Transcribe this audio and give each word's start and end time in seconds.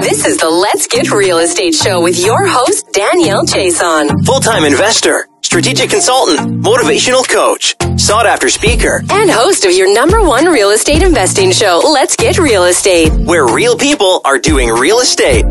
This 0.00 0.26
is 0.26 0.36
the 0.36 0.50
Let's 0.50 0.86
Get 0.86 1.10
Real 1.10 1.38
Estate 1.38 1.74
Show 1.74 2.02
with 2.02 2.18
your 2.18 2.46
host, 2.46 2.92
Danielle 2.92 3.44
Chiasson. 3.44 4.24
Full 4.26 4.40
time 4.40 4.64
investor, 4.64 5.26
strategic 5.42 5.88
consultant, 5.88 6.62
motivational 6.62 7.26
coach, 7.26 7.74
sought 7.98 8.26
after 8.26 8.50
speaker, 8.50 9.02
and 9.10 9.30
host 9.30 9.64
of 9.64 9.72
your 9.72 9.92
number 9.92 10.22
one 10.22 10.46
real 10.46 10.70
estate 10.70 11.02
investing 11.02 11.50
show, 11.50 11.80
Let's 11.82 12.14
Get 12.14 12.38
Real 12.38 12.64
Estate, 12.64 13.10
where 13.10 13.46
real 13.46 13.76
people 13.76 14.20
are 14.24 14.38
doing 14.38 14.68
real 14.68 15.00
estate. 15.00 15.44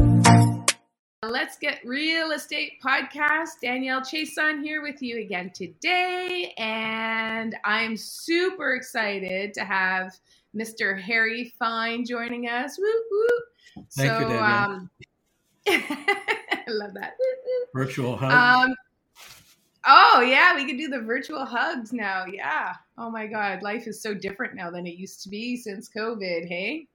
Let's 1.23 1.57
Get 1.57 1.79
Real 1.83 2.31
Estate 2.31 2.73
podcast. 2.85 3.59
Danielle 3.61 4.01
Chiasson 4.01 4.63
here 4.63 4.83
with 4.83 5.01
you 5.01 5.19
again 5.19 5.51
today. 5.55 6.53
And 6.57 7.55
I'm 7.65 7.97
super 7.97 8.75
excited 8.75 9.55
to 9.55 9.65
have 9.65 10.11
Mr. 10.55 11.01
Harry 11.01 11.53
Fine 11.57 12.05
joining 12.05 12.47
us. 12.47 12.77
Woo, 12.77 12.85
woo. 13.11 13.27
Thank 13.75 14.11
so, 14.11 14.19
you, 14.19 14.25
Danielle. 14.25 14.71
Um, 14.71 14.89
I 15.67 16.63
love 16.67 16.93
that. 16.93 17.13
Virtual 17.73 18.15
hug. 18.15 18.31
Um, 18.69 18.75
oh 19.85 20.21
yeah, 20.21 20.55
we 20.55 20.65
could 20.65 20.77
do 20.77 20.87
the 20.87 21.01
virtual 21.01 21.45
hugs 21.45 21.91
now. 21.91 22.25
Yeah. 22.25 22.73
Oh 22.97 23.09
my 23.09 23.27
God, 23.27 23.61
life 23.61 23.87
is 23.87 24.01
so 24.01 24.13
different 24.13 24.55
now 24.55 24.71
than 24.71 24.87
it 24.87 24.95
used 24.95 25.23
to 25.23 25.29
be 25.29 25.57
since 25.57 25.89
COVID. 25.89 26.47
Hey. 26.47 26.87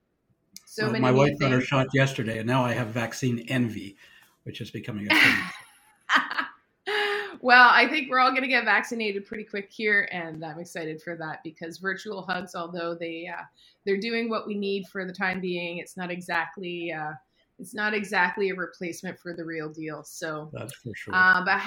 So 0.67 0.85
well, 0.85 0.93
many. 0.93 1.03
My 1.03 1.13
wife 1.13 1.39
got 1.39 1.51
her 1.51 1.61
shot 1.61 1.89
yesterday, 1.93 2.39
and 2.39 2.47
now 2.47 2.65
I 2.65 2.73
have 2.73 2.89
vaccine 2.89 3.45
envy, 3.49 3.97
which 4.45 4.61
is 4.61 4.71
becoming 4.71 5.09
a 5.11 5.15
thing. 5.15 5.35
well, 7.41 7.71
I 7.73 7.87
think 7.89 8.11
we're 8.11 8.19
all 8.19 8.31
going 8.31 8.43
to 8.43 8.49
get 8.49 8.65
vaccinated 8.65 9.27
pretty 9.27 9.45
quick 9.45 9.71
here, 9.71 10.09
and 10.13 10.45
I'm 10.45 10.59
excited 10.59 11.03
for 11.03 11.17
that 11.17 11.43
because 11.45 11.79
virtual 11.79 12.23
hugs, 12.23 12.55
although 12.55 12.95
they 12.95 13.29
uh, 13.33 13.43
they're 13.85 14.01
doing 14.01 14.29
what 14.29 14.47
we 14.47 14.55
need 14.55 14.87
for 14.89 15.05
the 15.05 15.13
time 15.13 15.41
being. 15.41 15.79
It's 15.79 15.97
not 15.97 16.11
exactly 16.11 16.93
uh, 16.93 17.13
it's 17.59 17.75
not 17.75 17.95
exactly 17.95 18.51
a 18.51 18.55
replacement 18.55 19.19
for 19.19 19.35
the 19.35 19.45
real 19.45 19.69
deal. 19.69 20.03
So 20.03 20.51
that's 20.53 20.75
for 20.75 20.95
sure. 20.95 21.15
Uh, 21.15 21.45
but 21.45 21.61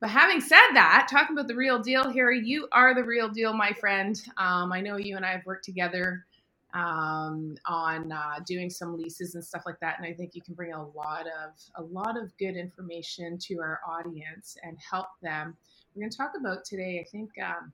but 0.00 0.10
having 0.10 0.40
said 0.40 0.70
that, 0.74 1.08
talking 1.10 1.36
about 1.36 1.48
the 1.48 1.54
real 1.54 1.78
deal, 1.78 2.10
Harry, 2.10 2.40
you 2.44 2.68
are 2.72 2.94
the 2.94 3.04
real 3.04 3.28
deal, 3.28 3.52
my 3.52 3.72
friend. 3.72 4.20
Um, 4.36 4.72
I 4.72 4.80
know 4.80 4.96
you 4.96 5.16
and 5.16 5.24
I 5.24 5.32
have 5.32 5.46
worked 5.46 5.64
together 5.64 6.26
um, 6.74 7.56
on 7.66 8.12
uh, 8.12 8.40
doing 8.46 8.70
some 8.70 8.96
leases 8.96 9.34
and 9.34 9.44
stuff 9.44 9.62
like 9.66 9.80
that, 9.80 9.98
and 9.98 10.06
I 10.06 10.12
think 10.12 10.34
you 10.34 10.42
can 10.42 10.54
bring 10.54 10.72
a 10.72 10.86
lot 10.88 11.26
of 11.26 11.52
a 11.76 11.82
lot 11.82 12.16
of 12.16 12.36
good 12.38 12.56
information 12.56 13.38
to 13.38 13.60
our 13.60 13.80
audience 13.86 14.56
and 14.62 14.76
help 14.78 15.08
them. 15.22 15.56
We're 15.94 16.02
going 16.02 16.10
to 16.10 16.16
talk 16.16 16.32
about 16.38 16.64
today. 16.64 17.04
I 17.04 17.08
think 17.10 17.30
um, 17.42 17.72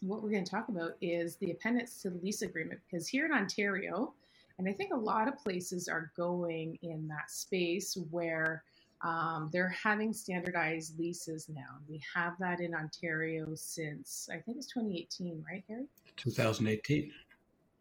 what 0.00 0.22
we're 0.22 0.30
going 0.30 0.44
to 0.44 0.50
talk 0.50 0.68
about 0.68 0.92
is 1.00 1.36
the 1.36 1.52
appendix 1.52 2.02
to 2.02 2.10
the 2.10 2.18
lease 2.18 2.42
agreement 2.42 2.80
because 2.90 3.08
here 3.08 3.24
in 3.24 3.32
Ontario, 3.32 4.12
and 4.58 4.68
I 4.68 4.72
think 4.72 4.92
a 4.92 4.96
lot 4.96 5.28
of 5.28 5.38
places 5.38 5.88
are 5.88 6.12
going 6.16 6.78
in 6.82 7.08
that 7.08 7.30
space 7.30 7.96
where 8.10 8.64
um, 9.02 9.50
they're 9.52 9.68
having 9.68 10.12
standardized 10.12 10.98
leases 10.98 11.48
now. 11.48 11.78
We 11.88 12.00
have 12.14 12.34
that 12.38 12.60
in 12.60 12.74
Ontario 12.74 13.48
since 13.54 14.28
I 14.30 14.38
think 14.38 14.58
it's 14.58 14.68
2018, 14.68 15.44
right, 15.48 15.64
Harry? 15.68 15.86
2018. 16.16 17.10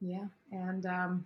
Yeah, 0.02 0.26
and 0.52 0.86
um, 0.86 1.26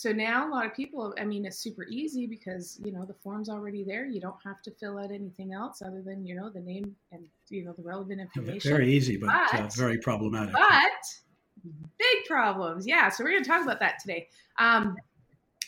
so 0.00 0.12
now 0.12 0.48
a 0.48 0.50
lot 0.50 0.64
of 0.64 0.74
people, 0.74 1.14
I 1.20 1.24
mean, 1.24 1.44
it's 1.44 1.58
super 1.58 1.84
easy 1.84 2.26
because, 2.26 2.78
you 2.82 2.90
know, 2.90 3.04
the 3.04 3.12
form's 3.12 3.50
already 3.50 3.84
there. 3.84 4.06
You 4.06 4.18
don't 4.18 4.42
have 4.42 4.62
to 4.62 4.70
fill 4.70 4.98
out 4.98 5.10
anything 5.10 5.52
else 5.52 5.82
other 5.82 6.00
than, 6.00 6.24
you 6.24 6.34
know, 6.34 6.48
the 6.48 6.60
name 6.60 6.96
and, 7.12 7.22
you 7.50 7.64
know, 7.64 7.72
the 7.72 7.82
relevant 7.82 8.20
information. 8.20 8.70
Very 8.70 8.90
easy, 8.90 9.18
but, 9.18 9.28
uh, 9.28 9.46
but 9.52 9.60
uh, 9.60 9.68
very 9.74 9.98
problematic. 9.98 10.54
But 10.54 11.70
big 11.98 12.24
problems. 12.26 12.86
Yeah. 12.86 13.10
So 13.10 13.22
we're 13.22 13.32
going 13.32 13.42
to 13.42 13.48
talk 13.50 13.62
about 13.62 13.78
that 13.80 13.98
today. 14.00 14.28
Um, 14.58 14.96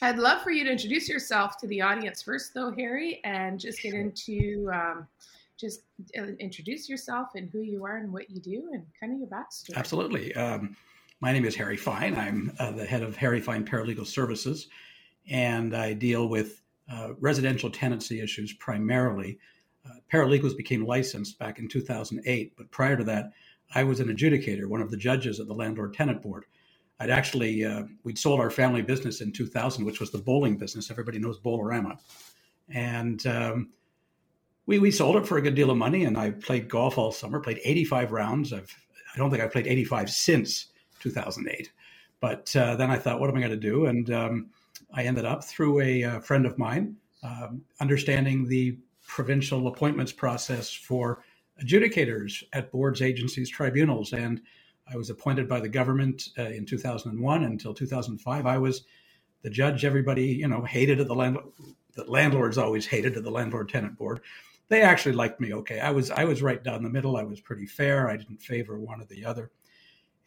I'd 0.01 0.19
love 0.19 0.41
for 0.41 0.51
you 0.51 0.65
to 0.65 0.71
introduce 0.71 1.11
yourself 1.11 1.59
to 1.59 1.67
the 1.67 1.83
audience 1.83 2.23
first, 2.23 2.55
though, 2.55 2.73
Harry, 2.73 3.21
and 3.25 3.61
just 3.61 3.83
get 3.83 3.93
into 3.93 4.71
um, 4.73 5.07
just 5.59 5.83
uh, 6.19 6.23
introduce 6.41 6.89
yourself 6.89 7.29
and 7.37 7.51
who 7.51 7.61
you 7.61 7.85
are 7.85 7.99
and 7.99 8.11
what 8.11 8.31
you 8.31 8.41
do 8.41 8.71
and 8.73 8.85
kind 8.99 9.13
of 9.13 9.19
your 9.19 9.29
backstory. 9.29 9.77
Absolutely. 9.77 10.35
Um, 10.35 10.75
my 11.23 11.33
name 11.33 11.45
is 11.45 11.55
Harry 11.55 11.77
Fine. 11.77 12.17
I'm 12.17 12.53
uh, 12.59 12.73
the 12.73 12.85
head 12.85 13.05
of 13.05 13.15
Harry 13.15 13.41
Fine 13.41 13.65
Paralegal 13.65 14.09
Services, 14.09 14.67
and 15.31 15.75
I 15.75 15.93
deal 15.93 16.29
with 16.29 16.63
uh, 16.93 17.11
residential 17.21 17.71
tenancy 17.71 18.21
issues 18.21 18.53
primarily. 18.55 19.39
Uh, 19.87 20.01
paralegals 20.13 20.57
became 20.57 20.85
licensed 20.85 21.39
back 21.39 21.61
in 21.61 21.69
2008, 21.69 22.55
but 22.57 22.69
prior 22.73 22.97
to 22.97 23.05
that, 23.05 23.31
I 23.73 23.85
was 23.85 24.01
an 24.01 24.09
adjudicator, 24.09 24.67
one 24.67 24.83
of 24.83 24.91
the 24.91 24.97
judges 24.97 25.39
at 25.39 25.47
the 25.47 25.55
Landlord 25.55 25.95
Tenant 25.95 26.21
Board. 26.23 26.45
I'd 26.99 27.09
actually 27.09 27.65
uh, 27.65 27.85
we'd 28.03 28.19
sold 28.19 28.41
our 28.41 28.51
family 28.51 28.83
business 28.83 29.21
in 29.21 29.31
2000, 29.31 29.85
which 29.85 30.01
was 30.01 30.11
the 30.11 30.19
bowling 30.19 30.57
business. 30.57 30.91
Everybody 30.91 31.21
knows 31.21 31.39
Bowlerama, 31.39 31.99
and 32.69 33.25
um, 33.29 33.71
we 34.67 34.81
we 34.81 34.91
sold 34.91 35.15
it 35.15 35.27
for 35.29 35.39
a 35.39 35.43
good 35.43 35.55
deal 35.55 35.71
of 35.71 35.77
money. 35.77 36.05
And 36.05 36.19
I 36.19 36.33
played 36.33 36.69
golf 36.69 36.99
all 36.99 37.13
summer, 37.13 37.39
played 37.39 37.61
85 37.63 38.11
rounds. 38.11 38.53
I've 38.53 38.75
I 39.15 39.19
don't 39.19 39.31
think 39.31 39.41
I've 39.41 39.53
played 39.53 39.69
85 39.69 40.11
since 40.11 40.72
2008. 41.03 41.73
But 42.21 42.55
uh, 42.57 42.77
then 42.77 42.91
I 42.91 42.97
thought, 42.97 43.21
what 43.21 43.29
am 43.29 43.37
I 43.37 43.41
going 43.41 43.51
to 43.51 43.57
do? 43.57 43.87
And 43.87 44.11
um, 44.11 44.47
I 44.95 45.03
ended 45.05 45.25
up 45.25 45.45
through 45.45 45.81
a, 45.81 46.03
a 46.03 46.11
uh, 46.11 46.21
friend 46.21 46.47
of 46.47 46.59
mine 46.59 46.97
um, 47.23 47.63
understanding 47.81 48.47
the 48.47 48.77
provincial 49.07 49.69
appointments 49.69 50.13
process 50.13 50.73
for 50.73 51.25
adjudicators 51.63 52.43
at 52.53 52.71
boards, 52.71 53.03
agencies, 53.03 53.51
tribunals. 53.51 54.13
And 54.13 54.41
I 54.93 54.97
was 54.97 55.11
appointed 55.11 55.49
by 55.49 55.61
the 55.61 55.69
government 55.69 56.29
uh, 56.39 56.43
in 56.43 56.67
2001 56.67 57.45
until 57.45 57.75
2005. 57.75 58.47
I 58.47 58.59
was 58.59 58.83
the 59.43 59.51
judge 59.51 59.85
everybody, 59.85 60.27
you 60.27 60.49
know, 60.49 60.63
hated 60.63 61.01
at 61.01 61.09
the 61.09 61.15
landlord. 61.15 61.47
The 61.95 62.05
landlords 62.05 62.57
always 62.57 62.87
hated 62.87 63.17
at 63.17 63.23
the 63.23 63.31
landlord 63.31 63.69
tenant 63.69 63.99
board. 63.99 64.21
They 64.69 64.81
actually 64.81 65.13
liked 65.13 65.41
me 65.41 65.53
okay. 65.53 65.79
I 65.79 65.91
was 65.91 66.11
I 66.11 66.25
was 66.25 66.41
right 66.41 66.63
down 66.63 66.83
the 66.83 66.89
middle. 66.89 67.19
I 67.19 67.25
was 67.25 67.41
pretty 67.41 67.67
fair. 67.67 68.09
I 68.09 68.17
didn't 68.17 68.41
favor 68.41 68.79
one 68.79 69.03
or 69.03 69.05
the 69.05 69.27
other. 69.27 69.51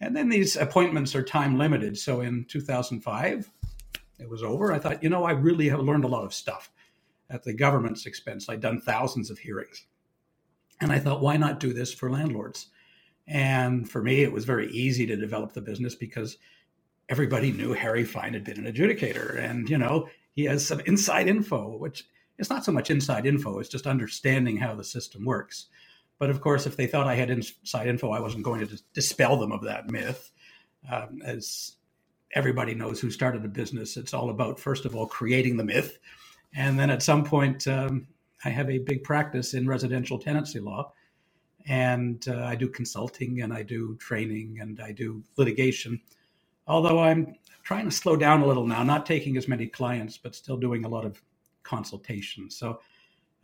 And 0.02 0.16
then 0.16 0.30
these 0.30 0.56
appointments 0.56 1.16
are 1.16 1.24
time 1.24 1.58
limited. 1.58 1.98
So 1.98 2.22
in 2.22 2.46
2005, 2.46 3.50
it 4.20 4.30
was 4.30 4.44
over. 4.44 4.74
I 4.74 4.80
thought, 4.80 5.04
you 5.04 5.10
know, 5.10 5.24
I 5.24 5.32
really 5.32 5.70
have 5.70 5.80
learned 5.80 6.04
a 6.04 6.10
lot 6.10 6.26
of 6.26 6.34
stuff 6.34 6.72
at 7.30 7.44
the 7.44 7.54
government's 7.54 8.06
expense. 8.06 8.50
I'd 8.50 8.62
done 8.62 8.82
thousands 8.82 9.30
of 9.30 9.40
hearings. 9.40 9.86
And 10.82 10.92
I 10.92 11.00
thought, 11.00 11.22
why 11.22 11.38
not 11.38 11.60
do 11.60 11.74
this 11.74 11.94
for 11.94 12.12
landlords? 12.12 12.68
And 13.28 13.90
for 13.90 14.04
me, 14.04 14.24
it 14.24 14.32
was 14.32 14.46
very 14.46 14.70
easy 14.72 15.06
to 15.08 15.16
develop 15.16 15.54
the 15.54 15.62
business 15.62 15.96
because 15.96 16.38
everybody 17.10 17.52
knew 17.52 17.74
Harry 17.74 18.04
Fine 18.04 18.34
had 18.34 18.44
been 18.44 18.64
an 18.64 18.72
adjudicator. 18.72 19.38
And, 19.38 19.70
you 19.70 19.78
know, 19.78 20.10
he 20.34 20.44
has 20.46 20.66
some 20.66 20.82
inside 20.82 21.28
info, 21.28 21.78
which 21.78 22.06
is 22.38 22.50
not 22.50 22.66
so 22.66 22.72
much 22.72 22.92
inside 22.92 23.26
info, 23.26 23.60
it's 23.60 23.70
just 23.70 23.88
understanding 23.88 24.58
how 24.58 24.76
the 24.76 24.84
system 24.84 25.24
works. 25.24 25.68
But 26.18 26.30
of 26.30 26.42
course, 26.42 26.66
if 26.66 26.78
they 26.78 26.88
thought 26.88 27.08
I 27.08 27.16
had 27.16 27.30
inside 27.30 27.88
info, 27.88 28.12
I 28.12 28.22
wasn't 28.22 28.44
going 28.44 28.66
to 28.66 28.82
dispel 28.94 29.38
them 29.38 29.52
of 29.52 29.64
that 29.64 29.90
myth. 29.90 30.32
Um, 30.92 31.22
as 31.26 31.76
everybody 32.34 32.74
knows 32.74 33.00
who 33.00 33.12
started 33.12 33.44
a 33.44 33.50
business, 33.50 33.98
it's 33.98 34.14
all 34.14 34.30
about, 34.30 34.60
first 34.60 34.86
of 34.86 34.96
all, 34.96 35.08
creating 35.08 35.58
the 35.58 35.64
myth. 35.64 36.00
And 36.54 36.80
then 36.80 36.90
at 36.90 37.04
some 37.04 37.24
point, 37.24 37.68
um, 37.68 38.08
I 38.46 38.50
have 38.50 38.70
a 38.70 38.78
big 38.78 39.04
practice 39.04 39.54
in 39.54 39.68
residential 39.68 40.20
tenancy 40.20 40.60
law. 40.60 40.94
And 41.68 42.24
uh, 42.28 42.44
I 42.44 42.56
do 42.56 42.70
consulting 42.70 43.42
and 43.42 43.52
I 43.52 43.64
do 43.64 43.96
training 43.98 44.60
and 44.62 44.80
I 44.80 44.92
do 44.92 45.24
litigation. 45.36 46.00
Although 46.68 47.00
I'm 47.00 47.36
trying 47.64 47.86
to 47.86 47.92
slow 47.92 48.16
down 48.16 48.42
a 48.42 48.46
little 48.46 48.68
now, 48.68 48.84
not 48.84 49.06
taking 49.06 49.36
as 49.36 49.48
many 49.48 49.66
clients, 49.66 50.18
but 50.18 50.36
still 50.36 50.58
doing 50.58 50.86
a 50.86 50.90
lot 50.90 51.06
of 51.06 51.22
consultation. 51.64 52.50
So 52.52 52.80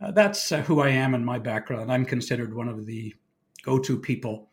uh, 0.02 0.10
that's 0.10 0.52
uh, 0.52 0.62
who 0.62 0.80
I 0.80 0.88
am 0.88 1.14
and 1.14 1.24
my 1.24 1.38
background. 1.38 1.92
I'm 1.92 2.04
considered 2.04 2.54
one 2.54 2.68
of 2.68 2.86
the 2.86 3.14
go 3.62 3.78
to 3.78 3.98
people 3.98 4.48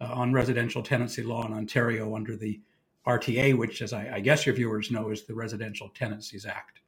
uh, 0.00 0.06
on 0.12 0.32
residential 0.32 0.82
tenancy 0.82 1.22
law 1.22 1.46
in 1.46 1.52
Ontario 1.52 2.14
under 2.16 2.36
the 2.36 2.60
RTA, 3.06 3.56
which, 3.56 3.80
as 3.80 3.92
I, 3.92 4.16
I, 4.16 4.20
guess 4.20 4.44
your 4.44 4.54
viewers 4.54 4.90
know, 4.90 5.10
is 5.10 5.24
the 5.24 5.34
Residential 5.34 5.88
Tenancies 5.90 6.44
Act. 6.44 6.80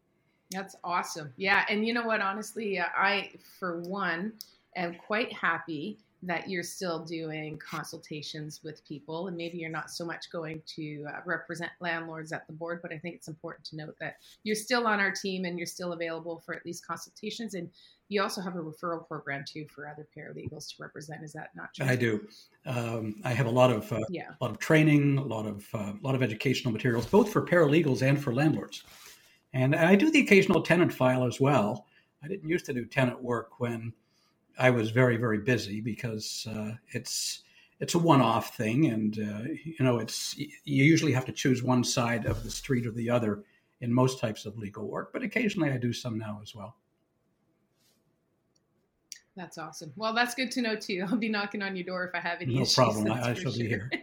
That's 0.50 0.76
awesome. 0.84 1.33
Yeah. 1.36 1.65
And 1.68 1.86
you 1.86 1.95
know 1.95 2.03
what? 2.03 2.21
Honestly, 2.21 2.78
uh, 2.78 2.86
I, 2.97 3.30
for 3.59 3.80
one, 3.83 4.33
am 4.77 4.97
quite 4.97 5.33
happy 5.33 5.98
that 6.22 6.51
you're 6.51 6.63
still 6.63 7.03
doing 7.04 7.59
consultations 7.59 8.60
with 8.63 8.84
people 8.86 9.28
and 9.28 9.36
maybe 9.36 9.56
you're 9.56 9.71
not 9.71 9.91
so 9.91 10.04
much 10.04 10.30
going 10.30 10.60
to 10.66 11.06
uh, 11.09 11.21
represent 11.24 11.71
landlords 11.80 12.30
at 12.30 12.47
the 12.47 12.53
board 12.53 12.80
but 12.83 12.92
i 12.92 12.98
think 12.98 13.15
it's 13.15 13.28
important 13.28 13.65
to 13.65 13.77
note 13.77 13.95
that 13.98 14.16
you're 14.42 14.54
still 14.54 14.86
on 14.86 15.01
our 15.01 15.10
team 15.10 15.47
and 15.47 15.59
you're 15.59 15.66
still 15.66 15.92
available 15.92 16.42
for 16.45 16.54
at 16.54 16.65
least 16.66 16.86
consultations 16.86 17.54
and 17.54 17.71
you 18.10 18.21
also 18.21 18.41
have 18.41 18.57
a 18.57 18.59
referral 18.59 19.07
program 19.07 19.45
too 19.47 19.66
for 19.74 19.89
other 19.89 20.07
paralegals 20.15 20.68
to 20.71 20.74
represent. 20.80 21.22
Is 21.22 21.33
that 21.33 21.51
not 21.54 21.72
true? 21.72 21.86
I 21.86 21.97
do. 21.97 22.27
Um, 22.66 23.15
i 23.24 23.33
have 23.33 23.47
a 23.47 23.51
lot 23.51 23.71
of 23.71 23.91
uh, 23.92 24.01
yeah. 24.10 24.30
a 24.39 24.45
lot 24.45 24.51
of 24.51 24.59
training 24.59 25.16
a 25.16 25.24
lot 25.24 25.47
of 25.47 25.66
uh, 25.72 25.92
a 25.92 26.03
lot 26.03 26.15
of 26.15 26.22
educational 26.22 26.72
materials 26.72 27.07
both 27.07 27.33
for 27.33 27.47
paralegals 27.47 28.03
and 28.03 28.22
for 28.22 28.34
landlords. 28.34 28.83
And 29.53 29.74
i 29.74 29.95
do 29.95 30.10
the 30.10 30.21
occasional 30.21 30.60
tenant 30.60 30.92
file 30.92 31.24
as 31.24 31.41
well. 31.41 31.86
I 32.22 32.28
didn't 32.28 32.48
used 32.48 32.66
to 32.66 32.74
do 32.74 32.84
tenant 32.84 33.22
work 33.22 33.60
when 33.60 33.92
I 34.59 34.71
was 34.71 34.91
very 34.91 35.16
very 35.16 35.39
busy 35.39 35.80
because 35.80 36.47
uh, 36.54 36.72
it's 36.89 37.45
it's 37.78 37.95
a 37.95 37.98
one-off 37.98 38.56
thing, 38.56 38.86
and 38.86 39.18
uh, 39.18 39.45
you 39.65 39.84
know 39.84 39.98
it's 39.98 40.36
you 40.36 40.84
usually 40.84 41.13
have 41.13 41.24
to 41.27 41.33
choose 41.33 41.63
one 41.63 41.84
side 41.84 42.27
of 42.27 42.42
the 42.42 42.51
street 42.51 42.86
or 42.86 42.91
the 42.91 43.09
other 43.09 43.45
in 43.80 43.92
most 43.92 44.21
types 44.21 44.45
of 44.45 44.59
legal 44.59 44.86
work, 44.86 45.13
but 45.13 45.22
occasionally 45.22 45.71
I 45.71 45.78
do 45.78 45.92
some 45.92 46.18
now 46.18 46.41
as 46.42 46.54
well. 46.54 46.77
That's 49.36 49.59
awesome. 49.59 49.92
Well, 49.97 50.15
that's 50.15 50.34
good 50.34 50.50
to 50.53 50.62
know 50.62 50.77
too. 50.77 51.04
I'll 51.09 51.16
be 51.16 51.28
knocking 51.28 51.62
on 51.62 51.77
your 51.77 51.84
door 51.84 52.04
if 52.04 52.15
I 52.15 52.21
have 52.21 52.41
any 52.41 52.54
no 52.54 52.62
issues. 52.62 52.74
problem. 52.74 53.10
I, 53.10 53.30
I 53.30 53.34
shall 53.34 53.53
sure. 53.53 53.62
be 53.62 53.68
here. 53.68 53.91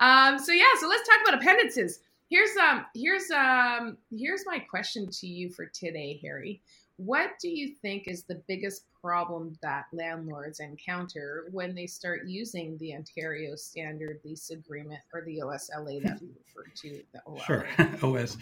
um, 0.00 0.38
so 0.38 0.52
yeah, 0.52 0.64
so 0.80 0.88
let's 0.88 1.08
talk 1.08 1.18
about 1.26 1.40
appendices. 1.40 2.00
Here's 2.30 2.56
um 2.56 2.86
here's 2.94 3.30
um 3.30 3.98
here's 4.10 4.44
my 4.46 4.58
question 4.58 5.08
to 5.10 5.26
you 5.26 5.50
for 5.50 5.66
today, 5.66 6.18
Harry. 6.22 6.62
What 6.96 7.30
do 7.40 7.48
you 7.48 7.74
think 7.82 8.06
is 8.06 8.22
the 8.22 8.40
biggest 8.46 8.86
problem 9.02 9.58
that 9.62 9.86
landlords 9.92 10.60
encounter 10.60 11.46
when 11.50 11.74
they 11.74 11.86
start 11.86 12.26
using 12.26 12.78
the 12.78 12.94
Ontario 12.94 13.56
Standard 13.56 14.20
Lease 14.24 14.50
Agreement 14.50 15.00
or 15.12 15.22
the 15.22 15.40
OSLA 15.44 16.02
that 16.04 16.20
we 16.20 16.28
refer 16.46 16.70
to? 16.82 17.02
The 17.12 17.20
OLA? 17.26 17.40
Sure, 17.40 17.66
OS, 18.02 18.36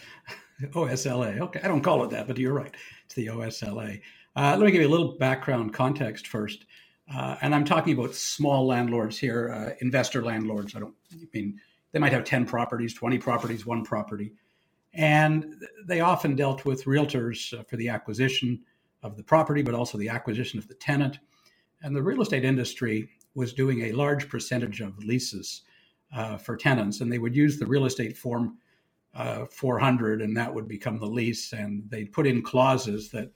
OSLA. 0.60 1.40
Okay, 1.40 1.60
I 1.64 1.68
don't 1.68 1.80
call 1.80 2.04
it 2.04 2.10
that, 2.10 2.26
but 2.26 2.36
you're 2.36 2.52
right. 2.52 2.74
It's 3.06 3.14
the 3.14 3.28
OSLA. 3.28 4.00
Uh, 4.34 4.56
let 4.58 4.64
me 4.64 4.70
give 4.70 4.80
you 4.80 4.88
a 4.88 4.90
little 4.90 5.18
background 5.18 5.74
context 5.74 6.26
first. 6.26 6.64
Uh, 7.12 7.36
and 7.42 7.54
I'm 7.54 7.64
talking 7.64 7.98
about 7.98 8.14
small 8.14 8.66
landlords 8.66 9.18
here, 9.18 9.50
uh, 9.50 9.74
investor 9.80 10.22
landlords. 10.22 10.74
I 10.74 10.80
don't 10.80 10.94
I 11.12 11.26
mean 11.34 11.60
they 11.92 11.98
might 11.98 12.12
have 12.12 12.24
10 12.24 12.46
properties, 12.46 12.94
20 12.94 13.18
properties, 13.18 13.66
one 13.66 13.84
property. 13.84 14.32
And 14.94 15.56
they 15.86 16.00
often 16.00 16.34
dealt 16.34 16.64
with 16.64 16.84
realtors 16.84 17.58
uh, 17.58 17.62
for 17.64 17.76
the 17.76 17.88
acquisition 17.88 18.62
of 19.02 19.16
the 19.16 19.22
property, 19.22 19.62
but 19.62 19.74
also 19.74 19.98
the 19.98 20.08
acquisition 20.08 20.58
of 20.58 20.68
the 20.68 20.74
tenant. 20.74 21.18
And 21.82 21.94
the 21.94 22.02
real 22.02 22.22
estate 22.22 22.44
industry 22.44 23.08
was 23.34 23.52
doing 23.52 23.82
a 23.82 23.92
large 23.92 24.28
percentage 24.28 24.80
of 24.80 24.98
leases 25.04 25.62
uh, 26.14 26.36
for 26.36 26.56
tenants, 26.56 27.00
and 27.00 27.10
they 27.10 27.18
would 27.18 27.34
use 27.34 27.58
the 27.58 27.66
real 27.66 27.86
estate 27.86 28.16
form 28.16 28.58
uh, 29.14 29.46
400, 29.46 30.22
and 30.22 30.36
that 30.36 30.54
would 30.54 30.68
become 30.68 30.98
the 30.98 31.06
lease. 31.06 31.52
And 31.52 31.84
they'd 31.90 32.12
put 32.12 32.26
in 32.26 32.42
clauses 32.42 33.10
that 33.10 33.30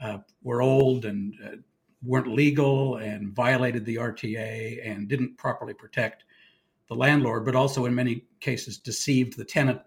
uh, 0.00 0.18
were 0.42 0.62
old 0.62 1.04
and 1.04 1.34
uh, 1.44 1.56
weren't 2.02 2.28
legal 2.28 2.96
and 2.96 3.34
violated 3.34 3.84
the 3.84 3.96
RTA 3.96 4.88
and 4.88 5.08
didn't 5.08 5.36
properly 5.36 5.74
protect 5.74 6.24
the 6.88 6.94
landlord, 6.94 7.44
but 7.44 7.56
also 7.56 7.86
in 7.86 7.94
many 7.94 8.24
cases 8.40 8.78
deceived 8.78 9.36
the 9.36 9.44
tenant 9.44 9.80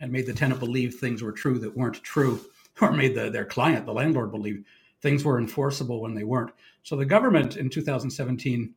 and 0.00 0.10
made 0.10 0.26
the 0.26 0.32
tenant 0.32 0.60
believe 0.60 0.94
things 0.94 1.22
were 1.22 1.32
true 1.32 1.58
that 1.58 1.76
weren't 1.76 2.02
true, 2.02 2.40
or 2.80 2.92
made 2.92 3.14
the, 3.14 3.30
their 3.30 3.44
client, 3.44 3.86
the 3.86 3.92
landlord, 3.92 4.30
believe 4.30 4.64
things 5.02 5.24
were 5.24 5.38
enforceable 5.38 6.00
when 6.00 6.14
they 6.14 6.24
weren't. 6.24 6.52
So 6.82 6.96
the 6.96 7.04
government 7.04 7.56
in 7.56 7.68
2017 7.68 8.74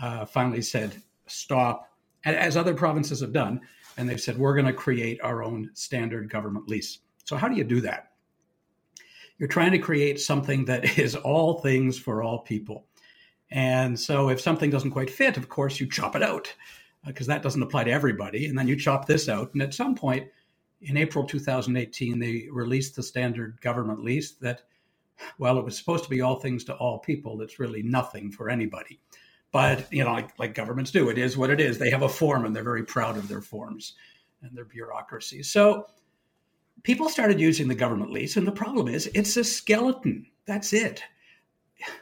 uh, 0.00 0.24
finally 0.24 0.62
said, 0.62 1.02
stop, 1.26 1.90
as 2.24 2.56
other 2.56 2.74
provinces 2.74 3.20
have 3.20 3.32
done, 3.32 3.60
and 3.96 4.08
they've 4.08 4.20
said, 4.20 4.38
we're 4.38 4.54
going 4.54 4.66
to 4.66 4.72
create 4.72 5.20
our 5.22 5.42
own 5.42 5.70
standard 5.74 6.30
government 6.30 6.68
lease. 6.68 7.00
So, 7.24 7.36
how 7.36 7.48
do 7.48 7.56
you 7.56 7.64
do 7.64 7.80
that? 7.82 8.09
You're 9.40 9.48
trying 9.48 9.72
to 9.72 9.78
create 9.78 10.20
something 10.20 10.66
that 10.66 10.98
is 10.98 11.16
all 11.16 11.60
things 11.60 11.98
for 11.98 12.22
all 12.22 12.38
people. 12.40 12.86
And 13.50 13.98
so, 13.98 14.28
if 14.28 14.40
something 14.40 14.70
doesn't 14.70 14.92
quite 14.92 15.10
fit, 15.10 15.36
of 15.36 15.48
course, 15.48 15.80
you 15.80 15.90
chop 15.90 16.14
it 16.14 16.22
out 16.22 16.54
because 17.04 17.28
uh, 17.28 17.32
that 17.32 17.42
doesn't 17.42 17.62
apply 17.62 17.84
to 17.84 17.90
everybody. 17.90 18.46
And 18.46 18.56
then 18.56 18.68
you 18.68 18.76
chop 18.76 19.06
this 19.06 19.28
out. 19.28 19.52
And 19.54 19.62
at 19.62 19.74
some 19.74 19.96
point, 19.96 20.28
in 20.82 20.96
April 20.96 21.24
2018, 21.24 22.18
they 22.18 22.46
released 22.52 22.94
the 22.94 23.02
standard 23.02 23.60
government 23.60 24.04
lease 24.04 24.32
that, 24.32 24.62
well, 25.38 25.58
it 25.58 25.64
was 25.64 25.76
supposed 25.76 26.04
to 26.04 26.10
be 26.10 26.20
all 26.20 26.36
things 26.36 26.62
to 26.64 26.74
all 26.74 26.98
people. 26.98 27.40
It's 27.42 27.58
really 27.58 27.82
nothing 27.82 28.30
for 28.30 28.50
anybody. 28.50 29.00
But, 29.50 29.92
you 29.92 30.04
know, 30.04 30.12
like, 30.12 30.38
like 30.38 30.54
governments 30.54 30.92
do, 30.92 31.08
it 31.08 31.18
is 31.18 31.36
what 31.36 31.50
it 31.50 31.60
is. 31.60 31.76
They 31.76 31.90
have 31.90 32.02
a 32.02 32.08
form 32.08 32.44
and 32.44 32.54
they're 32.54 32.62
very 32.62 32.84
proud 32.84 33.16
of 33.16 33.26
their 33.26 33.40
forms 33.40 33.94
and 34.42 34.56
their 34.56 34.64
bureaucracy. 34.64 35.42
So 35.42 35.86
people 36.82 37.08
started 37.08 37.40
using 37.40 37.68
the 37.68 37.74
government 37.74 38.12
lease. 38.12 38.36
And 38.36 38.46
the 38.46 38.52
problem 38.52 38.88
is 38.88 39.06
it's 39.14 39.36
a 39.36 39.44
skeleton. 39.44 40.26
That's 40.46 40.72
it. 40.72 41.02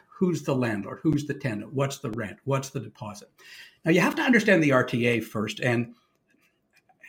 Who's 0.07 0.43
the 0.43 0.55
landlord? 0.55 0.99
Who's 1.01 1.25
the 1.25 1.33
tenant? 1.33 1.73
What's 1.73 1.99
the 1.99 2.11
rent? 2.11 2.39
What's 2.43 2.69
the 2.69 2.79
deposit? 2.79 3.29
Now, 3.85 3.91
you 3.91 4.01
have 4.01 4.15
to 4.15 4.21
understand 4.21 4.61
the 4.61 4.71
RTA 4.71 5.23
first 5.23 5.61
and 5.61 5.93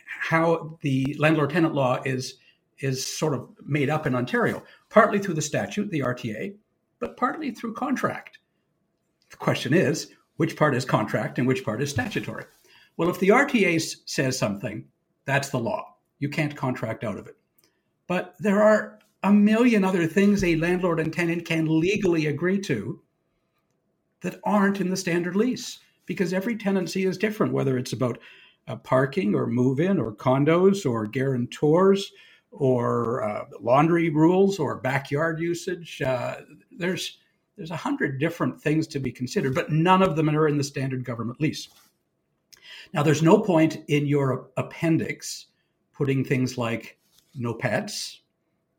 how 0.05 0.77
the 0.81 1.15
landlord 1.19 1.49
tenant 1.49 1.73
law 1.73 2.01
is 2.05 2.35
is 2.79 3.05
sort 3.05 3.33
of 3.33 3.47
made 3.63 3.89
up 3.89 4.07
in 4.07 4.15
Ontario, 4.15 4.63
partly 4.89 5.19
through 5.19 5.35
the 5.35 5.41
statute, 5.41 5.91
the 5.91 5.99
RTA, 5.99 6.55
but 6.99 7.15
partly 7.15 7.51
through 7.51 7.73
contract. 7.73 8.39
The 9.29 9.37
question 9.37 9.73
is, 9.73 10.11
which 10.37 10.55
part 10.55 10.75
is 10.75 10.83
contract 10.83 11.37
and 11.37 11.47
which 11.47 11.63
part 11.63 11.81
is 11.81 11.91
statutory? 11.91 12.45
Well, 12.97 13.09
if 13.09 13.19
the 13.19 13.29
RTA 13.29 13.95
says 14.05 14.37
something, 14.37 14.85
that's 15.25 15.49
the 15.49 15.59
law. 15.59 15.95
You 16.19 16.29
can't 16.29 16.55
contract 16.55 17.03
out 17.03 17.17
of 17.17 17.27
it. 17.27 17.37
But 18.11 18.35
there 18.41 18.61
are 18.61 18.99
a 19.23 19.31
million 19.31 19.85
other 19.85 20.05
things 20.05 20.43
a 20.43 20.57
landlord 20.57 20.99
and 20.99 21.13
tenant 21.13 21.45
can 21.45 21.79
legally 21.79 22.25
agree 22.25 22.59
to 22.63 23.01
that 24.19 24.41
aren't 24.43 24.81
in 24.81 24.89
the 24.89 24.97
standard 24.97 25.37
lease 25.37 25.79
because 26.05 26.33
every 26.33 26.57
tenancy 26.57 27.05
is 27.05 27.17
different, 27.17 27.53
whether 27.53 27.77
it's 27.77 27.93
about 27.93 28.17
uh, 28.67 28.75
parking 28.75 29.33
or 29.33 29.47
move 29.47 29.79
in 29.79 29.97
or 29.97 30.11
condos 30.11 30.85
or 30.85 31.07
guarantors 31.07 32.11
or 32.51 33.23
uh, 33.23 33.45
laundry 33.61 34.09
rules 34.09 34.59
or 34.59 34.81
backyard 34.81 35.39
usage. 35.39 36.01
Uh, 36.01 36.41
there's 36.69 37.17
there's 37.55 37.71
a 37.71 37.77
hundred 37.77 38.19
different 38.19 38.61
things 38.61 38.87
to 38.87 38.99
be 38.99 39.13
considered, 39.13 39.55
but 39.55 39.71
none 39.71 40.03
of 40.03 40.17
them 40.17 40.29
are 40.29 40.49
in 40.49 40.57
the 40.57 40.65
standard 40.65 41.05
government 41.05 41.39
lease. 41.39 41.69
Now, 42.93 43.03
there's 43.03 43.23
no 43.23 43.39
point 43.39 43.77
in 43.87 44.05
your 44.05 44.49
appendix 44.57 45.45
putting 45.93 46.25
things 46.25 46.57
like 46.57 46.97
no 47.35 47.53
pets, 47.53 48.21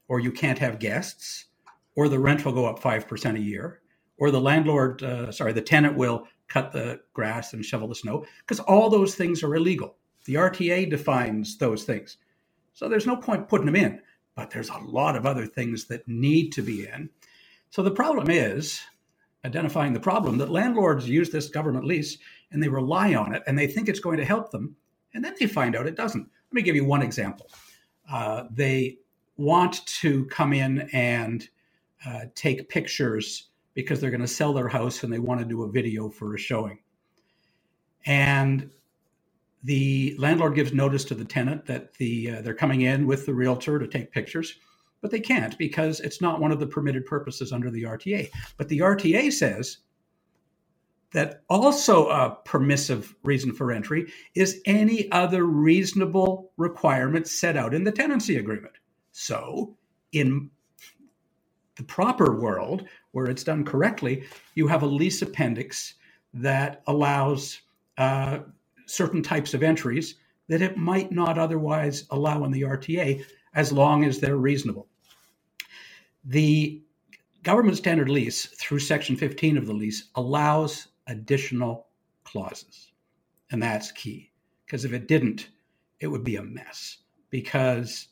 or 0.09 0.21
you 0.21 0.33
can't 0.33 0.59
have 0.59 0.79
guests, 0.79 1.47
or 1.95 2.09
the 2.09 2.19
rent 2.19 2.45
will 2.45 2.53
go 2.53 2.67
up 2.67 2.81
5% 2.81 3.37
a 3.37 3.41
year, 3.41 3.81
or 4.19 4.31
the 4.31 4.41
landlord, 4.41 5.03
uh, 5.03 5.33
sorry, 5.33 5.53
the 5.53 5.63
tenant 5.63 5.97
will 5.97 6.27
cut 6.49 6.73
the 6.73 7.01
grass 7.13 7.53
and 7.55 7.65
shovel 7.65 7.89
the 7.89 7.95
snow, 7.95 8.25
because 8.41 8.61
all 8.61 8.91
those 8.91 9.15
things 9.15 9.43
are 9.43 9.55
illegal. 9.55 9.97
The 10.25 10.35
RTA 10.35 10.89
defines 10.91 11.59
those 11.59 11.85
things. 11.85 12.19
So 12.75 12.89
there's 12.89 13.07
no 13.07 13.17
point 13.17 13.49
putting 13.49 13.67
them 13.67 13.77
in, 13.77 14.01
but 14.35 14.51
there's 14.51 14.71
a 14.71 14.79
lot 14.79 15.17
of 15.17 15.27
other 15.27 15.47
things 15.47 15.87
that 15.87 16.07
need 16.07 16.53
to 16.53 16.63
be 16.63 16.87
in. 16.87 17.11
So 17.71 17.83
the 17.83 17.91
problem 17.91 18.31
is 18.31 18.81
identifying 19.45 19.93
the 19.93 20.01
problem 20.01 20.39
that 20.39 20.51
landlords 20.51 21.09
use 21.09 21.31
this 21.31 21.49
government 21.49 21.85
lease 21.85 22.19
and 22.51 22.63
they 22.63 22.69
rely 22.69 23.15
on 23.15 23.35
it 23.35 23.43
and 23.47 23.59
they 23.59 23.67
think 23.67 23.89
it's 23.89 24.01
going 24.01 24.19
to 24.19 24.25
help 24.25 24.51
them, 24.51 24.77
and 25.15 25.25
then 25.25 25.35
they 25.39 25.47
find 25.47 25.75
out 25.75 25.87
it 25.87 25.97
doesn't. 25.97 26.23
Let 26.23 26.53
me 26.55 26.63
give 26.63 26.77
you 26.77 26.85
one 26.85 27.03
example. 27.03 27.51
Uh, 28.11 28.45
they 28.51 28.99
want 29.37 29.85
to 29.87 30.25
come 30.27 30.53
in 30.53 30.89
and 30.93 31.49
uh, 32.07 32.21
take 32.35 32.69
pictures 32.69 33.49
because 33.75 34.01
they're 34.01 34.11
going 34.11 34.21
to 34.21 34.27
sell 34.27 34.53
their 34.53 34.69
house 34.69 35.03
and 35.03 35.13
they 35.13 35.19
want 35.19 35.41
to 35.41 35.47
do 35.47 35.63
a 35.63 35.71
video 35.71 36.09
for 36.09 36.35
a 36.35 36.39
showing. 36.39 36.79
And 38.05 38.71
the 39.65 40.17
landlord 40.19 40.55
gives 40.55 40.73
notice 40.73 41.05
to 41.07 41.15
the 41.15 41.25
tenant 41.25 41.67
that 41.67 41.95
the 41.95 42.31
uh, 42.31 42.43
they're 42.43 42.55
coming 42.55 42.83
in 42.83 43.07
with 43.07 43.27
the 43.27 43.35
realtor 43.35 43.79
to 43.79 43.87
take 43.87 44.11
pictures, 44.11 44.57
but 45.01 45.11
they 45.11 45.21
can't 45.21 45.57
because 45.57 46.01
it's 46.01 46.21
not 46.21 46.41
one 46.41 46.51
of 46.51 46.59
the 46.59 46.67
permitted 46.67 47.07
purposes 47.07 47.53
under 47.53 47.71
the 47.71 47.85
RTA. 47.85 48.29
But 48.57 48.69
the 48.69 48.81
RTA 48.81 49.33
says 49.33 49.79
that 51.13 51.43
also 51.49 52.09
a 52.09 52.39
permissive 52.45 53.15
reason 53.23 53.53
for 53.53 53.71
entry 53.71 54.11
is 54.35 54.61
any 54.65 55.11
other 55.13 55.45
reasonable 55.45 56.53
requirement 56.57 57.29
set 57.29 57.57
out 57.57 57.75
in 57.75 57.85
the 57.85 57.93
tenancy 57.93 58.37
agreement. 58.37 58.75
So, 59.13 59.77
in 60.13 60.51
the 61.77 61.85
proper 61.85 62.39
world, 62.39 62.87
where 63.13 63.27
it's 63.27 63.45
done 63.45 63.65
correctly, 63.65 64.25
you 64.55 64.67
have 64.67 64.83
a 64.83 64.87
lease 64.87 65.23
appendix 65.23 65.95
that 66.35 66.83
allows 66.87 67.61
uh, 67.99 68.41
certain 68.87 69.23
types 69.23 69.55
of 69.55 69.63
entries 69.63 70.17
that 70.49 70.63
it 70.63 70.77
might 70.77 71.13
not 71.13 71.39
otherwise 71.39 72.05
allow 72.11 72.45
in 72.45 72.53
the 72.53 72.63
RTA 72.63 73.25
as 73.55 73.73
long 73.73 74.05
as 74.05 74.19
they're 74.19 74.37
reasonable. 74.37 74.89
The 76.25 76.83
government 77.43 77.77
standard 77.77 78.09
lease 78.09 78.47
through 78.47 78.79
section 78.79 79.17
15 79.17 79.57
of 79.57 79.67
the 79.67 79.73
lease 79.73 80.11
allows 80.15 80.89
additional 81.07 81.87
clauses. 82.25 82.93
And 83.51 83.63
that's 83.63 83.93
key 83.93 84.31
because 84.65 84.85
if 84.85 84.93
it 84.93 85.09
didn't, 85.09 85.49
it 86.01 86.07
would 86.07 86.25
be 86.25 86.37
a 86.37 86.43
mess 86.43 86.99
because 87.31 88.09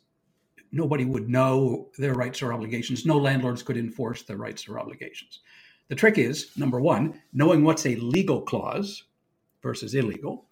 nobody 0.73 1.05
would 1.05 1.29
know 1.29 1.89
their 1.99 2.15
rights 2.15 2.43
or 2.43 2.53
obligations. 2.53 3.05
No 3.05 3.19
landlords 3.19 3.63
could 3.63 3.77
enforce 3.77 4.23
their 4.23 4.37
rights 4.37 4.69
or 4.69 4.79
obligations. 4.79 5.41
The 5.89 5.97
trick 5.97 6.19
is 6.19 6.51
number 6.57 6.81
one, 6.81 7.21
knowing 7.33 7.65
what's 7.65 7.87
a 7.87 7.97
legal 7.97 8.43
clause 8.43 9.05
versus 9.63 9.95
illegal. 9.95 10.47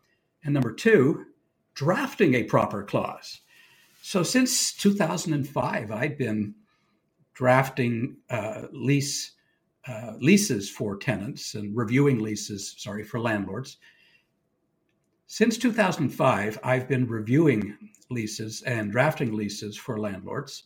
And 0.45 0.55
number 0.55 0.73
two, 0.73 1.27
drafting 1.75 2.35
a 2.35 2.45
proper 2.45 2.83
clause. 2.83 3.41
So 4.03 4.23
since 4.23 4.73
2005, 4.73 5.93
I've 5.93 6.19
been 6.19 6.55
drafting 7.35 8.17
uh, 8.29 8.63
lease 8.73 9.33
uh, 9.89 10.13
leases 10.21 10.69
for 10.69 10.97
tenants 10.97 11.55
and 11.55 11.75
reviewing 11.77 12.21
leases, 12.21 12.75
sorry, 12.77 13.03
for 13.03 13.19
landlords. 13.19 13.79
Since 15.27 15.59
2005, 15.59 16.59
I've 16.63 16.89
been 16.89 17.07
reviewing 17.07 17.77
leases 18.11 18.63
and 18.63 18.93
drafting 18.93 19.35
leases 19.35 19.77
for 19.77 19.99
landlords. 19.99 20.65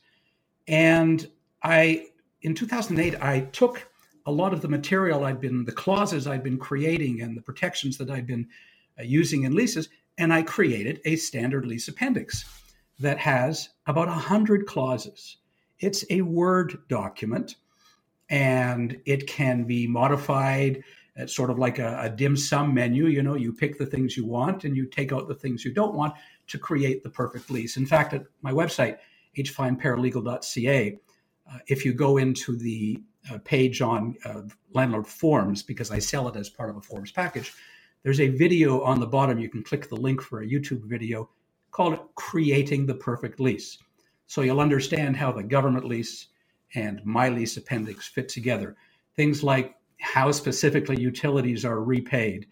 And 0.69 1.29
I, 1.63 2.07
in 2.43 2.55
2008, 2.55 3.21
I 3.23 3.41
took 3.53 3.89
a 4.27 4.33
lot 4.33 4.53
of 4.53 4.61
the 4.61 4.69
material 4.69 5.25
I'd 5.25 5.41
been, 5.41 5.65
the 5.65 5.73
clauses 5.73 6.27
I'd 6.27 6.45
been 6.45 6.59
creating 6.59 7.21
and 7.21 7.37
the 7.37 7.43
protections 7.43 7.99
that 7.99 8.11
I'd 8.11 8.27
been 8.27 8.49
uh, 8.99 9.03
using 9.03 9.45
in 9.45 9.55
leases, 9.55 9.89
and 10.19 10.33
I 10.33 10.43
created 10.43 11.01
a 11.05 11.17
standard 11.17 11.67
lease 11.67 11.89
appendix 11.89 12.45
that 13.01 13.19
has 13.19 13.71
about 13.87 14.09
100 14.09 14.67
clauses. 14.67 15.39
It's 15.81 16.05
a 16.11 16.23
Word 16.23 16.83
document 16.89 17.57
and 18.33 18.99
it 19.05 19.27
can 19.27 19.65
be 19.65 19.87
modified. 19.87 20.83
It's 21.17 21.37
sort 21.37 21.51
of 21.51 21.59
like 21.59 21.79
a, 21.79 22.01
a, 22.01 22.09
dim 22.09 22.35
sum 22.35 22.73
menu. 22.73 23.07
You 23.07 23.23
know, 23.23 23.35
you 23.35 23.53
pick 23.53 23.79
the 23.79 23.85
things 23.85 24.17
you 24.17 24.25
want 24.25 24.65
and 24.65 24.75
you 24.75 24.87
take 24.87 25.13
out 25.13 25.29
the 25.29 25.35
things 25.35 25.67
you 25.67 25.73
don't 25.73 25.95
want 25.95 26.15
to 26.49 26.59
create 26.59 27.03
the 27.03 27.11
perfect 27.11 27.51
lease. 27.51 27.77
In 27.77 27.85
fact, 27.85 28.15
at 28.15 28.25
my 28.41 28.51
website, 28.51 28.97
hfineparalegal.ca, 29.37 30.99
uh, 31.53 31.59
if 31.67 31.85
you 31.85 31.93
go 31.93 32.17
into 32.17 32.57
the 32.57 33.03
uh, 33.31 33.37
page 33.45 33.83
on 33.83 34.17
uh, 34.25 34.41
landlord 34.73 35.07
forms, 35.07 35.63
because 35.63 35.91
I 35.91 35.99
sell 35.99 36.27
it 36.29 36.37
as 36.37 36.49
part 36.49 36.71
of 36.71 36.79
a 36.79 36.81
forms 36.81 37.13
package, 37.13 37.53
there's 38.03 38.21
a 38.21 38.29
video 38.29 38.81
on 38.81 38.99
the 38.99 39.07
bottom. 39.07 39.39
You 39.39 39.51
can 39.51 39.63
click 39.63 39.91
the 39.91 39.97
link 39.97 40.23
for 40.23 40.41
a 40.41 40.47
YouTube 40.47 40.85
video 40.85 41.29
called 41.71 41.99
Creating 42.15 42.87
the 42.87 42.95
Perfect 42.95 43.41
Lease. 43.41 43.77
So 44.27 44.41
you'll 44.41 44.61
understand 44.61 45.19
how 45.19 45.33
the 45.33 45.43
government 45.43 45.85
lease 45.85 46.29
and 46.75 47.05
my 47.05 47.29
lease 47.29 47.57
appendix 47.57 48.07
fit 48.07 48.29
together. 48.29 48.77
Things 49.17 49.43
like 49.43 49.77
how 50.01 50.33
specifically 50.33 51.01
utilities 51.01 51.65
are 51.65 51.83
repaid, 51.83 52.47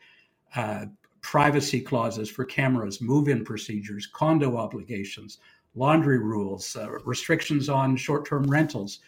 uh, 0.54 0.86
privacy 1.20 1.80
clauses 1.80 2.30
for 2.30 2.44
cameras, 2.44 3.00
move 3.00 3.28
in 3.28 3.44
procedures, 3.44 4.06
condo 4.06 4.56
obligations, 4.56 5.38
laundry 5.74 6.18
rules, 6.18 6.76
uh, 6.76 6.90
restrictions 7.04 7.68
on 7.68 7.96
short 7.96 8.24
term 8.26 8.44
rentals, 8.44 9.00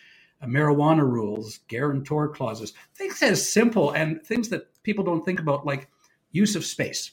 uh, 0.42 0.46
marijuana 0.46 1.08
rules, 1.08 1.60
guarantor 1.68 2.28
clauses, 2.28 2.72
things 2.94 3.22
as 3.22 3.46
simple 3.46 3.92
and 3.92 4.22
things 4.24 4.48
that 4.48 4.68
people 4.82 5.04
don't 5.04 5.24
think 5.24 5.40
about, 5.40 5.64
like 5.64 5.88
use 6.32 6.56
of 6.56 6.64
space. 6.64 7.12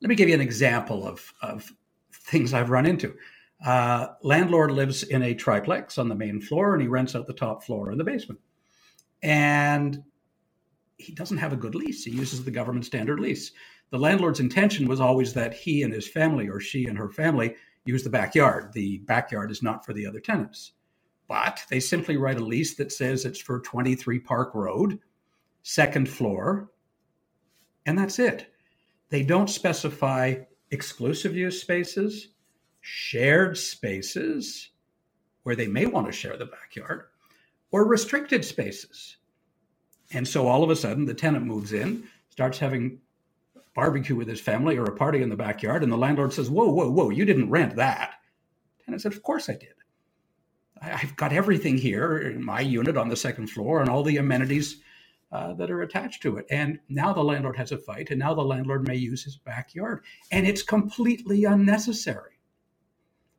Let 0.00 0.08
me 0.08 0.14
give 0.14 0.28
you 0.28 0.34
an 0.34 0.40
example 0.40 1.06
of, 1.06 1.32
of 1.42 1.72
things 2.12 2.52
I've 2.52 2.70
run 2.70 2.86
into. 2.86 3.14
Uh, 3.64 4.08
landlord 4.22 4.72
lives 4.72 5.02
in 5.04 5.22
a 5.22 5.34
triplex 5.34 5.98
on 5.98 6.08
the 6.08 6.14
main 6.14 6.40
floor 6.40 6.72
and 6.72 6.82
he 6.82 6.88
rents 6.88 7.14
out 7.14 7.26
the 7.26 7.32
top 7.32 7.62
floor 7.62 7.90
and 7.90 8.00
the 8.00 8.04
basement. 8.04 8.40
And 9.22 10.02
he 10.96 11.12
doesn't 11.12 11.38
have 11.38 11.52
a 11.52 11.56
good 11.56 11.74
lease. 11.74 12.04
He 12.04 12.10
uses 12.10 12.44
the 12.44 12.50
government 12.50 12.84
standard 12.86 13.20
lease. 13.20 13.52
The 13.90 13.98
landlord's 13.98 14.40
intention 14.40 14.88
was 14.88 15.00
always 15.00 15.34
that 15.34 15.54
he 15.54 15.82
and 15.82 15.92
his 15.92 16.08
family, 16.08 16.48
or 16.48 16.60
she 16.60 16.86
and 16.86 16.96
her 16.96 17.10
family, 17.10 17.54
use 17.84 18.02
the 18.02 18.10
backyard. 18.10 18.72
The 18.72 18.98
backyard 18.98 19.50
is 19.50 19.62
not 19.62 19.84
for 19.84 19.92
the 19.92 20.06
other 20.06 20.20
tenants. 20.20 20.72
But 21.28 21.64
they 21.70 21.80
simply 21.80 22.16
write 22.16 22.38
a 22.38 22.44
lease 22.44 22.74
that 22.76 22.92
says 22.92 23.24
it's 23.24 23.40
for 23.40 23.60
23 23.60 24.18
Park 24.20 24.54
Road, 24.54 24.98
second 25.62 26.08
floor, 26.08 26.70
and 27.86 27.98
that's 27.98 28.18
it. 28.18 28.52
They 29.08 29.22
don't 29.22 29.50
specify 29.50 30.36
exclusive 30.70 31.36
use 31.36 31.60
spaces, 31.60 32.28
shared 32.82 33.56
spaces 33.56 34.70
where 35.44 35.56
they 35.56 35.66
may 35.66 35.86
want 35.86 36.06
to 36.06 36.12
share 36.12 36.36
the 36.36 36.46
backyard, 36.46 37.06
or 37.70 37.86
restricted 37.86 38.44
spaces. 38.44 39.16
And 40.12 40.28
so 40.28 40.46
all 40.46 40.62
of 40.62 40.70
a 40.70 40.76
sudden, 40.76 41.06
the 41.06 41.14
tenant 41.14 41.46
moves 41.46 41.72
in, 41.72 42.04
starts 42.28 42.58
having 42.58 43.00
barbecue 43.74 44.14
with 44.14 44.28
his 44.28 44.40
family 44.40 44.76
or 44.76 44.84
a 44.84 44.94
party 44.94 45.22
in 45.22 45.30
the 45.30 45.36
backyard, 45.36 45.82
and 45.82 45.90
the 45.90 45.96
landlord 45.96 46.32
says, 46.32 46.50
Whoa, 46.50 46.70
whoa, 46.70 46.90
whoa, 46.90 47.10
you 47.10 47.24
didn't 47.24 47.50
rent 47.50 47.76
that. 47.76 48.14
Tenant 48.84 49.00
said, 49.00 49.12
Of 49.12 49.22
course 49.22 49.48
I 49.48 49.54
did. 49.54 49.74
I've 50.82 51.16
got 51.16 51.32
everything 51.32 51.78
here 51.78 52.18
in 52.18 52.44
my 52.44 52.60
unit 52.60 52.96
on 52.96 53.08
the 53.08 53.16
second 53.16 53.48
floor 53.48 53.80
and 53.80 53.88
all 53.88 54.02
the 54.02 54.16
amenities 54.16 54.80
uh, 55.30 55.54
that 55.54 55.70
are 55.70 55.82
attached 55.82 56.22
to 56.22 56.36
it. 56.36 56.46
And 56.50 56.80
now 56.88 57.12
the 57.12 57.22
landlord 57.22 57.56
has 57.56 57.72
a 57.72 57.78
fight, 57.78 58.10
and 58.10 58.18
now 58.18 58.34
the 58.34 58.42
landlord 58.42 58.86
may 58.86 58.96
use 58.96 59.22
his 59.24 59.36
backyard, 59.36 60.02
and 60.30 60.46
it's 60.46 60.62
completely 60.62 61.44
unnecessary. 61.44 62.31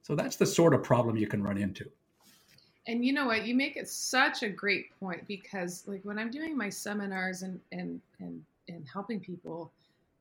So 0.04 0.16
that's 0.16 0.36
the 0.36 0.46
sort 0.46 0.74
of 0.74 0.84
problem 0.84 1.18
you 1.18 1.28
can 1.28 1.42
run 1.42 1.58
into. 1.58 1.90
And 2.88 3.06
you 3.06 3.14
know 3.14 3.26
what? 3.26 3.48
You 3.48 3.56
make 3.56 3.78
it 3.78 3.88
such 3.88 4.44
a 4.44 4.50
great 4.50 4.98
point 5.00 5.26
because, 5.28 5.86
like, 5.88 6.02
when 6.04 6.20
I'm 6.20 6.30
doing 6.30 6.58
my 6.58 6.70
seminars 6.70 7.42
and 7.42 7.60
and 7.72 8.02
and 8.20 8.44
and 8.68 8.86
helping 8.86 9.22
people, 9.22 9.72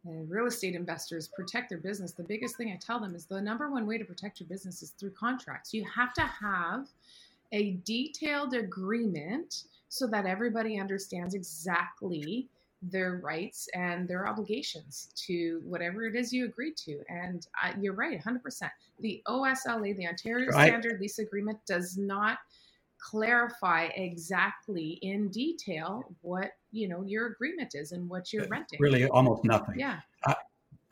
and 0.04 0.30
real 0.30 0.46
estate 0.46 0.76
investors 0.76 1.28
protect 1.28 1.68
their 1.68 1.78
business, 1.78 2.12
the 2.12 2.22
biggest 2.22 2.56
thing 2.56 2.70
I 2.70 2.76
tell 2.76 3.00
them 3.00 3.16
is 3.16 3.24
the 3.24 3.40
number 3.40 3.68
one 3.68 3.86
way 3.86 3.98
to 3.98 4.04
protect 4.04 4.38
your 4.38 4.48
business 4.48 4.82
is 4.82 4.90
through 4.90 5.10
contracts. 5.10 5.74
You 5.74 5.84
have 5.84 6.14
to 6.14 6.22
have 6.22 6.86
a 7.50 7.72
detailed 7.84 8.54
agreement 8.54 9.64
so 9.88 10.06
that 10.06 10.24
everybody 10.24 10.78
understands 10.78 11.34
exactly 11.34 12.48
their 12.82 13.20
rights 13.22 13.68
and 13.74 14.08
their 14.08 14.26
obligations 14.26 15.10
to 15.14 15.62
whatever 15.64 16.06
it 16.06 16.16
is 16.16 16.32
you 16.32 16.44
agreed 16.44 16.76
to. 16.76 17.00
And 17.08 17.46
uh, 17.62 17.72
you're 17.80 17.94
right, 17.94 18.20
100%. 18.20 18.40
The 19.00 19.22
OSLA, 19.28 19.96
the 19.96 20.08
Ontario 20.08 20.50
right. 20.50 20.68
Standard 20.68 21.00
Lease 21.00 21.18
Agreement, 21.18 21.58
does 21.66 21.96
not 21.96 22.38
clarify 22.98 23.84
exactly 23.96 24.98
in 25.02 25.28
detail 25.28 26.04
what 26.20 26.52
you 26.70 26.86
know 26.86 27.02
your 27.02 27.26
agreement 27.26 27.74
is 27.74 27.90
and 27.92 28.08
what 28.08 28.32
you're 28.32 28.46
renting. 28.46 28.78
Really, 28.80 29.08
almost 29.08 29.44
nothing. 29.44 29.78
Yeah. 29.78 30.00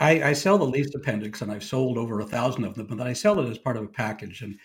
I, 0.00 0.22
I, 0.22 0.32
sell 0.32 0.56
the 0.56 0.64
lease 0.64 0.94
appendix, 0.94 1.42
and 1.42 1.52
I've 1.52 1.62
sold 1.62 1.98
over 1.98 2.20
a 2.20 2.24
thousand 2.24 2.64
of 2.64 2.74
them. 2.74 2.86
But 2.86 3.02
I 3.02 3.12
sell 3.12 3.38
it 3.38 3.50
as 3.50 3.58
part 3.58 3.76
of 3.76 3.84
a 3.84 3.88
package, 3.88 4.40
and 4.40 4.56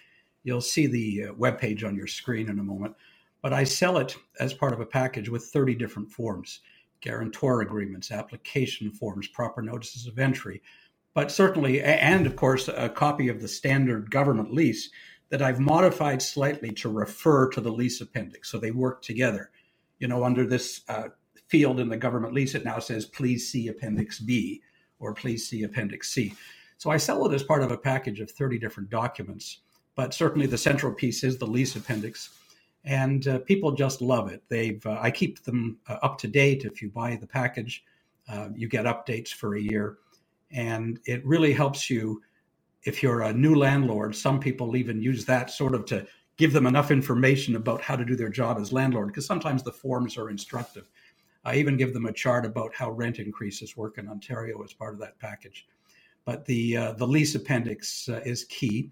you'll 0.44 0.62
see 0.62 0.88
the 0.88 1.26
uh, 1.26 1.34
web 1.34 1.60
page 1.60 1.84
on 1.84 1.94
your 1.94 2.08
screen 2.08 2.48
in 2.48 2.58
a 2.60 2.64
moment. 2.64 2.96
But 3.42 3.52
I 3.52 3.66
sell 3.66 3.98
it 3.98 4.16
as 4.40 4.54
part 4.54 4.72
of 4.72 4.80
a 4.80 4.86
package 4.86 5.28
with 5.28 5.44
30 5.44 5.76
different 5.76 6.10
forms 6.10 6.62
guarantor 7.02 7.62
agreements, 7.62 8.12
application 8.12 8.92
forms, 8.92 9.28
proper 9.28 9.62
notices 9.62 10.08
of 10.08 10.20
entry, 10.20 10.62
but 11.14 11.32
certainly, 11.32 11.82
and 11.82 12.28
of 12.28 12.36
course, 12.36 12.68
a 12.68 12.90
copy 12.90 13.30
of 13.30 13.42
the 13.42 13.48
standard 13.48 14.12
government 14.12 14.54
lease 14.54 14.90
that 15.30 15.42
I've 15.42 15.60
modified 15.60 16.22
slightly 16.22 16.72
to 16.74 16.90
refer 16.90 17.50
to 17.50 17.62
the 17.62 17.72
lease 17.72 18.02
appendix. 18.02 18.52
So 18.52 18.58
they 18.58 18.72
work 18.72 19.02
together. 19.02 19.50
You 20.00 20.10
know, 20.10 20.26
under 20.26 20.46
this 20.46 20.82
uh, 20.90 21.10
field 21.48 21.80
in 21.80 21.88
the 21.88 21.98
government 21.98 22.34
lease, 22.34 22.54
it 22.54 22.66
now 22.66 22.80
says, 22.80 23.06
please 23.06 23.50
see 23.50 23.70
Appendix 23.70 24.20
B 24.20 24.62
or 25.00 25.14
please 25.14 25.48
see 25.48 25.64
Appendix 25.64 26.10
C. 26.10 26.34
So 26.78 26.92
I 26.92 26.98
sell 26.98 27.26
it 27.26 27.34
as 27.34 27.44
part 27.44 27.64
of 27.64 27.72
a 27.72 27.78
package 27.78 28.20
of 28.20 28.30
30 28.30 28.60
different 28.60 28.90
documents. 28.90 29.60
But 29.96 30.14
certainly 30.14 30.48
the 30.48 30.58
central 30.58 30.94
piece 30.94 31.24
is 31.24 31.38
the 31.38 31.48
lease 31.48 31.76
appendix 31.78 32.38
and 32.86 33.28
uh, 33.28 33.40
people 33.40 33.72
just 33.72 34.02
love 34.02 34.32
it. 34.32 34.44
They've 34.48 34.86
uh, 34.86 35.00
I 35.02 35.12
keep 35.12 35.44
them 35.44 35.78
uh, 35.90 35.98
up 36.04 36.18
to 36.20 36.28
date. 36.28 36.66
If 36.66 36.82
you 36.82 36.90
buy 36.90 37.16
the 37.16 37.28
package, 37.28 37.84
uh, 38.30 38.50
you 38.56 38.68
get 38.68 38.86
updates 38.86 39.30
for 39.30 39.56
a 39.56 39.62
year, 39.62 39.98
and 40.52 41.00
it 41.06 41.26
really 41.26 41.54
helps 41.54 41.90
you. 41.90 42.22
If 42.84 43.02
you're 43.02 43.24
a 43.24 43.34
new 43.34 43.56
landlord, 43.56 44.16
some 44.16 44.40
people 44.40 44.76
even 44.76 45.02
use 45.02 45.26
that 45.26 45.50
sort 45.50 45.74
of 45.74 45.86
to 45.86 46.06
give 46.38 46.54
them 46.54 46.68
enough 46.68 46.92
information 46.92 47.56
about 47.56 47.82
how 47.82 47.96
to 47.96 48.06
do 48.06 48.16
their 48.16 48.30
job 48.30 48.60
as 48.60 48.72
landlord, 48.72 49.08
because 49.08 49.26
sometimes 49.26 49.64
the 49.64 49.72
forms 49.72 50.18
are 50.18 50.30
instructive. 50.30 50.88
I 51.46 51.56
even 51.56 51.78
give 51.78 51.94
them 51.94 52.06
a 52.06 52.14
chart 52.14 52.46
about 52.46 52.76
how 52.76 52.92
rent 52.92 53.20
increases 53.20 53.78
work 53.78 53.98
in 53.98 54.08
Ontario 54.08 54.62
as 54.64 54.74
part 54.74 54.94
of 54.94 55.00
that 55.00 55.18
package. 55.20 55.68
But 56.26 56.46
the 56.46 56.78
uh, 56.78 56.92
the 56.94 57.08
lease 57.08 57.36
appendix 57.36 58.10
uh, 58.10 58.22
is 58.26 58.46
key 58.46 58.92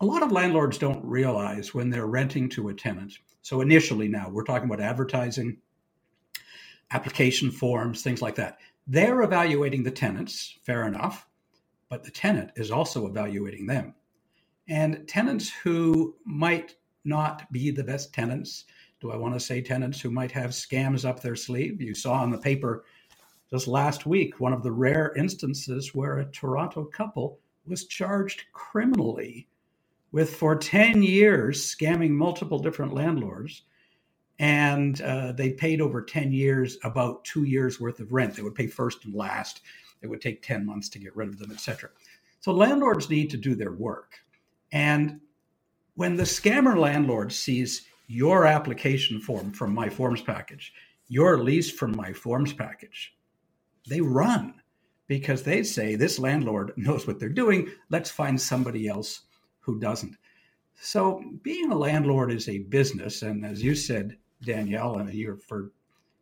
a 0.00 0.06
lot 0.06 0.22
of 0.22 0.32
landlords 0.32 0.78
don't 0.78 1.04
realize 1.04 1.74
when 1.74 1.90
they're 1.90 2.06
renting 2.06 2.48
to 2.48 2.68
a 2.70 2.74
tenant. 2.74 3.18
So 3.42 3.60
initially, 3.60 4.08
now 4.08 4.30
we're 4.30 4.44
talking 4.44 4.66
about 4.66 4.80
advertising, 4.80 5.58
application 6.90 7.50
forms, 7.50 8.02
things 8.02 8.22
like 8.22 8.34
that. 8.36 8.58
They're 8.86 9.22
evaluating 9.22 9.82
the 9.82 9.90
tenants, 9.90 10.56
fair 10.62 10.86
enough, 10.86 11.26
but 11.90 12.02
the 12.02 12.10
tenant 12.10 12.52
is 12.56 12.70
also 12.70 13.06
evaluating 13.06 13.66
them. 13.66 13.94
And 14.68 15.06
tenants 15.06 15.50
who 15.62 16.16
might 16.24 16.76
not 17.04 17.50
be 17.52 17.70
the 17.70 17.84
best 17.84 18.14
tenants, 18.14 18.64
do 19.00 19.10
I 19.10 19.16
want 19.16 19.34
to 19.34 19.40
say 19.40 19.60
tenants 19.60 20.00
who 20.00 20.10
might 20.10 20.32
have 20.32 20.50
scams 20.50 21.08
up 21.08 21.20
their 21.20 21.36
sleeve? 21.36 21.80
You 21.80 21.94
saw 21.94 22.24
in 22.24 22.30
the 22.30 22.38
paper 22.38 22.84
just 23.50 23.68
last 23.68 24.06
week 24.06 24.40
one 24.40 24.52
of 24.52 24.62
the 24.62 24.72
rare 24.72 25.12
instances 25.16 25.94
where 25.94 26.18
a 26.18 26.30
Toronto 26.30 26.84
couple 26.84 27.38
was 27.66 27.86
charged 27.86 28.44
criminally 28.52 29.48
with 30.12 30.34
for 30.36 30.56
10 30.56 31.02
years 31.02 31.74
scamming 31.74 32.10
multiple 32.10 32.58
different 32.58 32.94
landlords. 32.94 33.62
And 34.38 35.00
uh, 35.02 35.32
they 35.32 35.52
paid 35.52 35.80
over 35.80 36.02
10 36.02 36.32
years 36.32 36.78
about 36.82 37.24
two 37.24 37.44
years 37.44 37.78
worth 37.78 38.00
of 38.00 38.12
rent. 38.12 38.34
They 38.34 38.42
would 38.42 38.54
pay 38.54 38.66
first 38.66 39.04
and 39.04 39.14
last. 39.14 39.60
It 40.02 40.06
would 40.08 40.22
take 40.22 40.42
10 40.42 40.64
months 40.64 40.88
to 40.90 40.98
get 40.98 41.14
rid 41.14 41.28
of 41.28 41.38
them, 41.38 41.52
etc. 41.52 41.90
So 42.40 42.52
landlords 42.52 43.10
need 43.10 43.28
to 43.30 43.36
do 43.36 43.54
their 43.54 43.72
work. 43.72 44.14
And 44.72 45.20
when 45.94 46.16
the 46.16 46.22
scammer 46.22 46.78
landlord 46.78 47.32
sees 47.32 47.86
your 48.06 48.46
application 48.46 49.20
form 49.20 49.52
from 49.52 49.74
my 49.74 49.88
forms 49.88 50.22
package, 50.22 50.72
your 51.08 51.38
lease 51.38 51.70
from 51.70 51.94
my 51.94 52.12
forms 52.12 52.52
package, 52.52 53.14
they 53.88 54.00
run 54.00 54.54
because 55.06 55.42
they 55.42 55.62
say 55.62 55.96
this 55.96 56.18
landlord 56.18 56.72
knows 56.76 57.06
what 57.06 57.18
they're 57.18 57.28
doing. 57.28 57.68
Let's 57.90 58.10
find 58.10 58.40
somebody 58.40 58.88
else 58.88 59.22
who 59.60 59.78
doesn't. 59.78 60.16
So 60.80 61.22
being 61.42 61.70
a 61.70 61.78
landlord 61.78 62.32
is 62.32 62.48
a 62.48 62.58
business, 62.58 63.22
and 63.22 63.44
as 63.44 63.62
you 63.62 63.74
said, 63.74 64.16
Danielle, 64.42 64.96
and 64.96 65.12
you're 65.12 65.36
for 65.36 65.72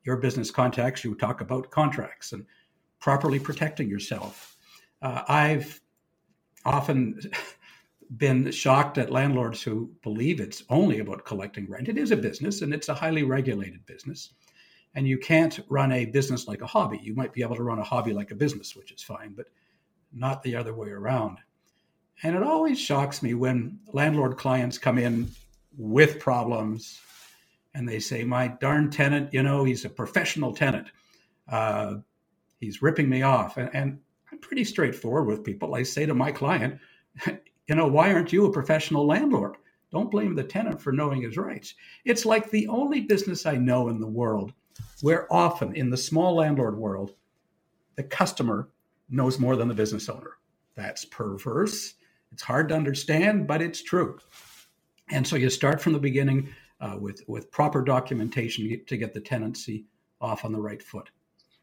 your 0.04 0.16
business 0.16 0.50
contacts, 0.50 1.04
you 1.04 1.14
talk 1.14 1.40
about 1.40 1.70
contracts 1.70 2.32
and 2.32 2.44
properly 3.00 3.38
protecting 3.38 3.88
yourself. 3.88 4.56
Uh, 5.02 5.22
I've 5.28 5.80
often 6.64 7.20
been 8.16 8.50
shocked 8.50 8.98
at 8.98 9.10
landlords 9.10 9.62
who 9.62 9.90
believe 10.02 10.40
it's 10.40 10.64
only 10.70 11.00
about 11.00 11.24
collecting 11.24 11.68
rent. 11.68 11.88
It 11.88 11.98
is 11.98 12.10
a 12.10 12.16
business 12.16 12.62
and 12.62 12.72
it's 12.72 12.88
a 12.88 12.94
highly 12.94 13.22
regulated 13.22 13.84
business. 13.86 14.32
And 14.94 15.06
you 15.06 15.18
can't 15.18 15.60
run 15.68 15.92
a 15.92 16.06
business 16.06 16.48
like 16.48 16.62
a 16.62 16.66
hobby. 16.66 16.98
You 17.02 17.14
might 17.14 17.32
be 17.32 17.42
able 17.42 17.56
to 17.56 17.62
run 17.62 17.78
a 17.78 17.84
hobby 17.84 18.12
like 18.12 18.30
a 18.30 18.34
business, 18.34 18.74
which 18.74 18.90
is 18.90 19.02
fine, 19.02 19.34
but 19.36 19.46
not 20.12 20.42
the 20.42 20.56
other 20.56 20.74
way 20.74 20.88
around. 20.88 21.38
And 22.22 22.34
it 22.34 22.42
always 22.42 22.78
shocks 22.80 23.22
me 23.22 23.34
when 23.34 23.78
landlord 23.92 24.36
clients 24.36 24.78
come 24.78 24.98
in 24.98 25.30
with 25.76 26.18
problems 26.18 27.00
and 27.74 27.88
they 27.88 28.00
say, 28.00 28.24
My 28.24 28.48
darn 28.48 28.90
tenant, 28.90 29.32
you 29.32 29.42
know, 29.42 29.64
he's 29.64 29.84
a 29.84 29.90
professional 29.90 30.52
tenant. 30.52 30.88
Uh, 31.48 31.96
he's 32.60 32.82
ripping 32.82 33.08
me 33.08 33.22
off. 33.22 33.56
And, 33.56 33.70
and 33.72 34.00
I'm 34.32 34.38
pretty 34.38 34.64
straightforward 34.64 35.26
with 35.26 35.44
people. 35.44 35.74
I 35.74 35.84
say 35.84 36.06
to 36.06 36.14
my 36.14 36.32
client, 36.32 36.78
you 37.26 37.74
know, 37.74 37.86
why 37.86 38.12
aren't 38.12 38.32
you 38.32 38.46
a 38.46 38.52
professional 38.52 39.06
landlord? 39.06 39.56
Don't 39.90 40.10
blame 40.10 40.34
the 40.34 40.44
tenant 40.44 40.82
for 40.82 40.92
knowing 40.92 41.22
his 41.22 41.38
rights. 41.38 41.74
It's 42.04 42.26
like 42.26 42.50
the 42.50 42.68
only 42.68 43.02
business 43.02 43.46
I 43.46 43.56
know 43.56 43.88
in 43.88 44.00
the 44.00 44.06
world 44.06 44.52
where 45.00 45.32
often 45.32 45.74
in 45.74 45.90
the 45.90 45.96
small 45.96 46.36
landlord 46.36 46.76
world, 46.76 47.14
the 47.96 48.02
customer 48.02 48.68
knows 49.08 49.38
more 49.38 49.56
than 49.56 49.68
the 49.68 49.74
business 49.74 50.08
owner. 50.08 50.32
That's 50.74 51.04
perverse. 51.04 51.94
It's 52.32 52.42
hard 52.42 52.68
to 52.68 52.74
understand, 52.74 53.46
but 53.46 53.62
it's 53.62 53.82
true. 53.82 54.18
And 55.10 55.26
so 55.26 55.36
you 55.36 55.50
start 55.50 55.80
from 55.80 55.92
the 55.92 55.98
beginning 55.98 56.48
uh, 56.80 56.96
with, 56.98 57.22
with 57.26 57.50
proper 57.50 57.82
documentation 57.82 58.80
to 58.86 58.96
get 58.96 59.14
the 59.14 59.20
tenancy 59.20 59.86
off 60.20 60.44
on 60.44 60.52
the 60.52 60.60
right 60.60 60.82
foot. 60.82 61.10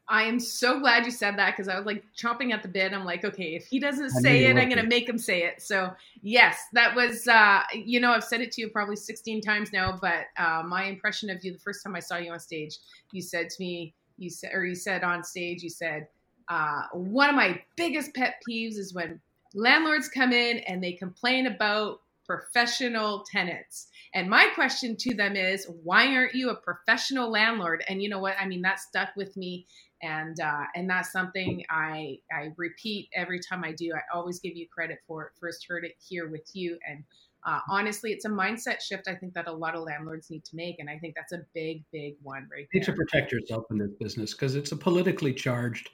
I 0.08 0.24
am 0.24 0.40
so 0.40 0.80
glad 0.80 1.06
you 1.06 1.12
said 1.12 1.38
that 1.38 1.56
because 1.56 1.68
I 1.68 1.78
was 1.78 1.86
like 1.86 2.04
chomping 2.16 2.52
at 2.54 2.62
the 2.62 2.68
bit. 2.68 2.94
I'm 2.94 3.06
like, 3.06 3.26
okay, 3.26 3.56
if 3.56 3.66
he 3.66 3.80
doesn't 3.80 4.12
say 4.12 4.46
it, 4.46 4.56
I'm 4.56 4.70
going 4.70 4.82
to 4.82 4.88
make 4.88 5.10
him 5.10 5.18
say 5.18 5.44
it. 5.44 5.64
So, 5.64 5.92
yes, 6.22 6.60
that 6.74 6.96
was, 6.96 7.28
uh, 7.28 7.62
you 7.74 8.00
know, 8.00 8.12
I've 8.12 8.24
said 8.24 8.42
it 8.42 8.52
to 8.54 8.62
you 8.62 8.70
probably 8.70 8.98
16 8.98 9.42
times 9.42 9.74
now, 9.74 9.98
but 10.00 10.26
uh, 10.38 10.62
my 10.64 10.84
impression 10.84 11.32
of 11.32 11.44
you 11.44 11.54
the 11.54 11.60
first 11.60 11.84
time 11.84 11.96
I 11.96 12.02
saw 12.02 12.18
you 12.18 12.32
on 12.32 12.40
stage, 12.40 12.78
you 13.14 13.22
said 13.22 13.50
to 13.50 13.56
me, 13.60 13.96
you 14.18 14.30
said, 14.30 14.52
or 14.54 14.64
you 14.64 14.76
said 14.76 15.04
on 15.04 15.24
stage, 15.24 15.64
you 15.64 15.70
said, 15.70 16.08
uh, 16.50 16.84
one 16.94 17.30
of 17.30 17.36
my 17.36 17.60
biggest 17.76 18.14
pet 18.14 18.36
peeves 18.48 18.78
is 18.78 18.94
when 18.94 19.20
landlords 19.56 20.08
come 20.08 20.32
in 20.32 20.60
and 20.60 20.84
they 20.84 20.94
complain 20.94 21.48
about 21.48 22.02
professional 22.26 23.24
tenants. 23.32 23.88
And 24.14 24.30
my 24.30 24.48
question 24.56 24.96
to 24.98 25.14
them 25.14 25.36
is, 25.36 25.68
why 25.84 26.16
aren't 26.16 26.34
you 26.34 26.50
a 26.50 26.56
professional 26.56 27.30
landlord? 27.30 27.84
And 27.88 28.02
you 28.02 28.10
know 28.10 28.20
what? 28.20 28.36
I 28.40 28.48
mean, 28.48 28.62
that 28.64 28.80
stuck 28.80 29.16
with 29.16 29.36
me 29.38 29.66
and 30.02 30.40
uh, 30.40 30.64
and 30.76 30.90
that's 30.90 31.12
something 31.12 31.64
I 31.70 32.20
I 32.32 32.52
repeat 32.58 33.10
every 33.16 33.40
time 33.40 33.64
I 33.64 33.72
do. 33.72 33.92
I 33.94 34.02
always 34.16 34.40
give 34.40 34.56
you 34.56 34.68
credit 34.68 35.00
for 35.08 35.24
it. 35.24 35.32
First 35.40 35.66
heard 35.68 35.86
it 35.86 35.96
here 36.00 36.30
with 36.30 36.50
you, 36.54 36.78
and 36.88 37.04
uh, 37.46 37.60
honestly, 37.70 38.12
it's 38.12 38.26
a 38.26 38.30
mindset 38.30 38.82
shift 38.82 39.08
I 39.08 39.16
think 39.16 39.34
that 39.34 39.48
a 39.48 39.52
lot 39.52 39.76
of 39.76 39.84
landlords 39.84 40.30
need 40.30 40.44
to 40.46 40.56
make, 40.56 40.80
and 40.80 40.90
I 40.90 40.98
think 40.98 41.16
that's 41.16 41.32
a 41.32 41.46
big 41.54 41.84
big 41.92 42.16
one 42.22 42.48
right 42.52 42.68
there. 42.72 42.74
You 42.74 42.80
need 42.82 42.86
to 42.86 42.94
protect 42.94 43.32
yourself 43.32 43.66
in 43.72 43.78
this 43.78 43.92
business 44.00 44.34
because 44.34 44.56
it's 44.56 44.72
a 44.72 44.78
politically 44.78 45.34
charged 45.34 45.90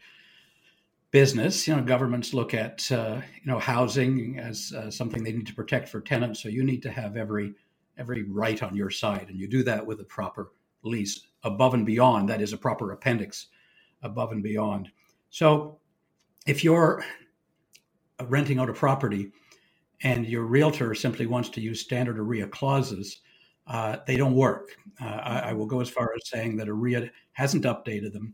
business. 1.12 1.68
You 1.68 1.76
know, 1.76 1.84
governments 1.84 2.34
look 2.34 2.54
at 2.54 2.90
uh, 2.92 3.22
you 3.44 3.52
know 3.52 3.60
housing 3.60 4.40
as 4.40 4.74
uh, 4.74 4.90
something 4.90 5.24
they 5.24 5.34
need 5.34 5.48
to 5.48 5.56
protect 5.56 5.90
for 5.90 6.02
tenants, 6.02 6.42
so 6.42 6.50
you 6.50 6.64
need 6.64 6.82
to 6.84 6.92
have 6.92 7.18
every 7.18 7.54
every 7.98 8.24
right 8.24 8.62
on 8.64 8.76
your 8.76 8.90
side, 8.90 9.28
and 9.30 9.38
you 9.38 9.48
do 9.48 9.64
that 9.64 9.86
with 9.86 10.00
a 10.00 10.06
proper 10.06 10.52
lease 10.84 11.22
above 11.44 11.74
and 11.74 11.86
beyond. 11.86 12.30
That 12.30 12.42
is 12.42 12.54
a 12.54 12.58
proper 12.58 12.92
appendix 12.92 13.48
above 14.02 14.32
and 14.32 14.42
beyond. 14.42 14.90
So 15.30 15.80
if 16.48 16.64
you're 16.64 17.04
renting 18.28 18.60
out 18.60 18.70
a 18.70 18.74
property 18.74 19.32
and 20.04 20.26
your 20.26 20.44
realtor 20.44 20.96
simply 20.96 21.28
wants 21.28 21.50
to 21.50 21.62
use 21.62 21.82
standard 21.82 22.18
OREA 22.18 22.50
clauses, 22.50 23.22
uh, 23.68 23.98
they 24.08 24.18
don't 24.18 24.36
work. 24.36 24.76
Uh, 25.02 25.06
I, 25.06 25.40
I, 25.40 25.54
will 25.54 25.68
go 25.68 25.80
as 25.80 25.90
far 25.90 26.12
as 26.16 26.30
saying 26.30 26.58
that 26.58 26.68
OREA 26.68 27.10
hasn't 27.34 27.66
updated 27.66 28.12
them, 28.12 28.34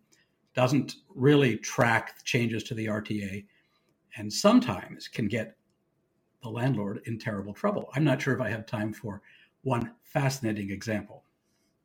doesn't 0.58 0.96
really 1.14 1.56
track 1.56 2.24
changes 2.24 2.64
to 2.64 2.74
the 2.74 2.88
RTA, 2.88 3.46
and 4.18 4.34
sometimes 4.34 5.08
can 5.08 5.28
get 5.28 5.56
the 6.42 6.50
landlord 6.50 7.02
in 7.06 7.20
terrible 7.20 7.54
trouble. 7.54 7.92
I'm 7.94 8.04
not 8.04 8.20
sure 8.20 8.34
if 8.34 8.42
I 8.42 8.50
have 8.50 8.66
time 8.66 8.92
for 8.92 9.22
one 9.62 9.92
fascinating 10.02 10.72
example. 10.72 11.24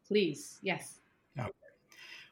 Please, 0.09 0.59
yes. 0.63 1.01
Okay. 1.39 1.51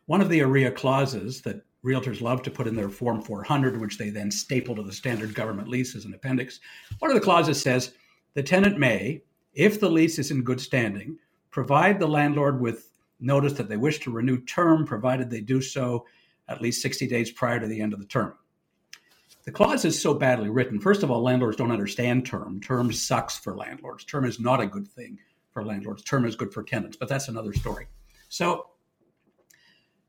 One 0.06 0.22
of 0.22 0.30
the 0.30 0.40
OREA 0.40 0.74
clauses 0.74 1.42
that 1.42 1.60
realtors 1.84 2.22
love 2.22 2.42
to 2.44 2.50
put 2.50 2.66
in 2.66 2.74
their 2.74 2.88
Form 2.88 3.20
400, 3.20 3.78
which 3.78 3.98
they 3.98 4.08
then 4.08 4.30
staple 4.30 4.74
to 4.76 4.82
the 4.82 4.92
standard 4.92 5.34
government 5.34 5.68
lease 5.68 5.94
as 5.94 6.06
an 6.06 6.14
appendix, 6.14 6.60
one 7.00 7.10
of 7.10 7.14
the 7.14 7.20
clauses 7.20 7.60
says 7.60 7.92
the 8.32 8.42
tenant 8.42 8.78
may, 8.78 9.22
if 9.52 9.78
the 9.78 9.90
lease 9.90 10.18
is 10.18 10.30
in 10.30 10.42
good 10.42 10.60
standing, 10.60 11.18
provide 11.50 12.00
the 12.00 12.08
landlord 12.08 12.62
with 12.62 12.92
notice 13.20 13.52
that 13.52 13.68
they 13.68 13.76
wish 13.76 13.98
to 14.00 14.10
renew 14.10 14.40
term, 14.44 14.86
provided 14.86 15.28
they 15.28 15.42
do 15.42 15.60
so 15.60 16.06
at 16.50 16.60
least 16.60 16.82
60 16.82 17.06
days 17.06 17.30
prior 17.30 17.60
to 17.60 17.66
the 17.66 17.80
end 17.80 17.94
of 17.94 18.00
the 18.00 18.06
term. 18.06 18.34
The 19.44 19.52
clause 19.52 19.84
is 19.86 20.00
so 20.00 20.12
badly 20.12 20.50
written. 20.50 20.78
First 20.78 21.02
of 21.02 21.10
all, 21.10 21.22
landlords 21.22 21.56
don't 21.56 21.72
understand 21.72 22.26
term. 22.26 22.60
Term 22.60 22.92
sucks 22.92 23.38
for 23.38 23.56
landlords. 23.56 24.04
Term 24.04 24.26
is 24.26 24.38
not 24.38 24.60
a 24.60 24.66
good 24.66 24.86
thing 24.86 25.18
for 25.52 25.64
landlords. 25.64 26.02
Term 26.02 26.26
is 26.26 26.36
good 26.36 26.52
for 26.52 26.62
tenants, 26.62 26.96
but 26.96 27.08
that's 27.08 27.28
another 27.28 27.54
story. 27.54 27.86
So 28.28 28.66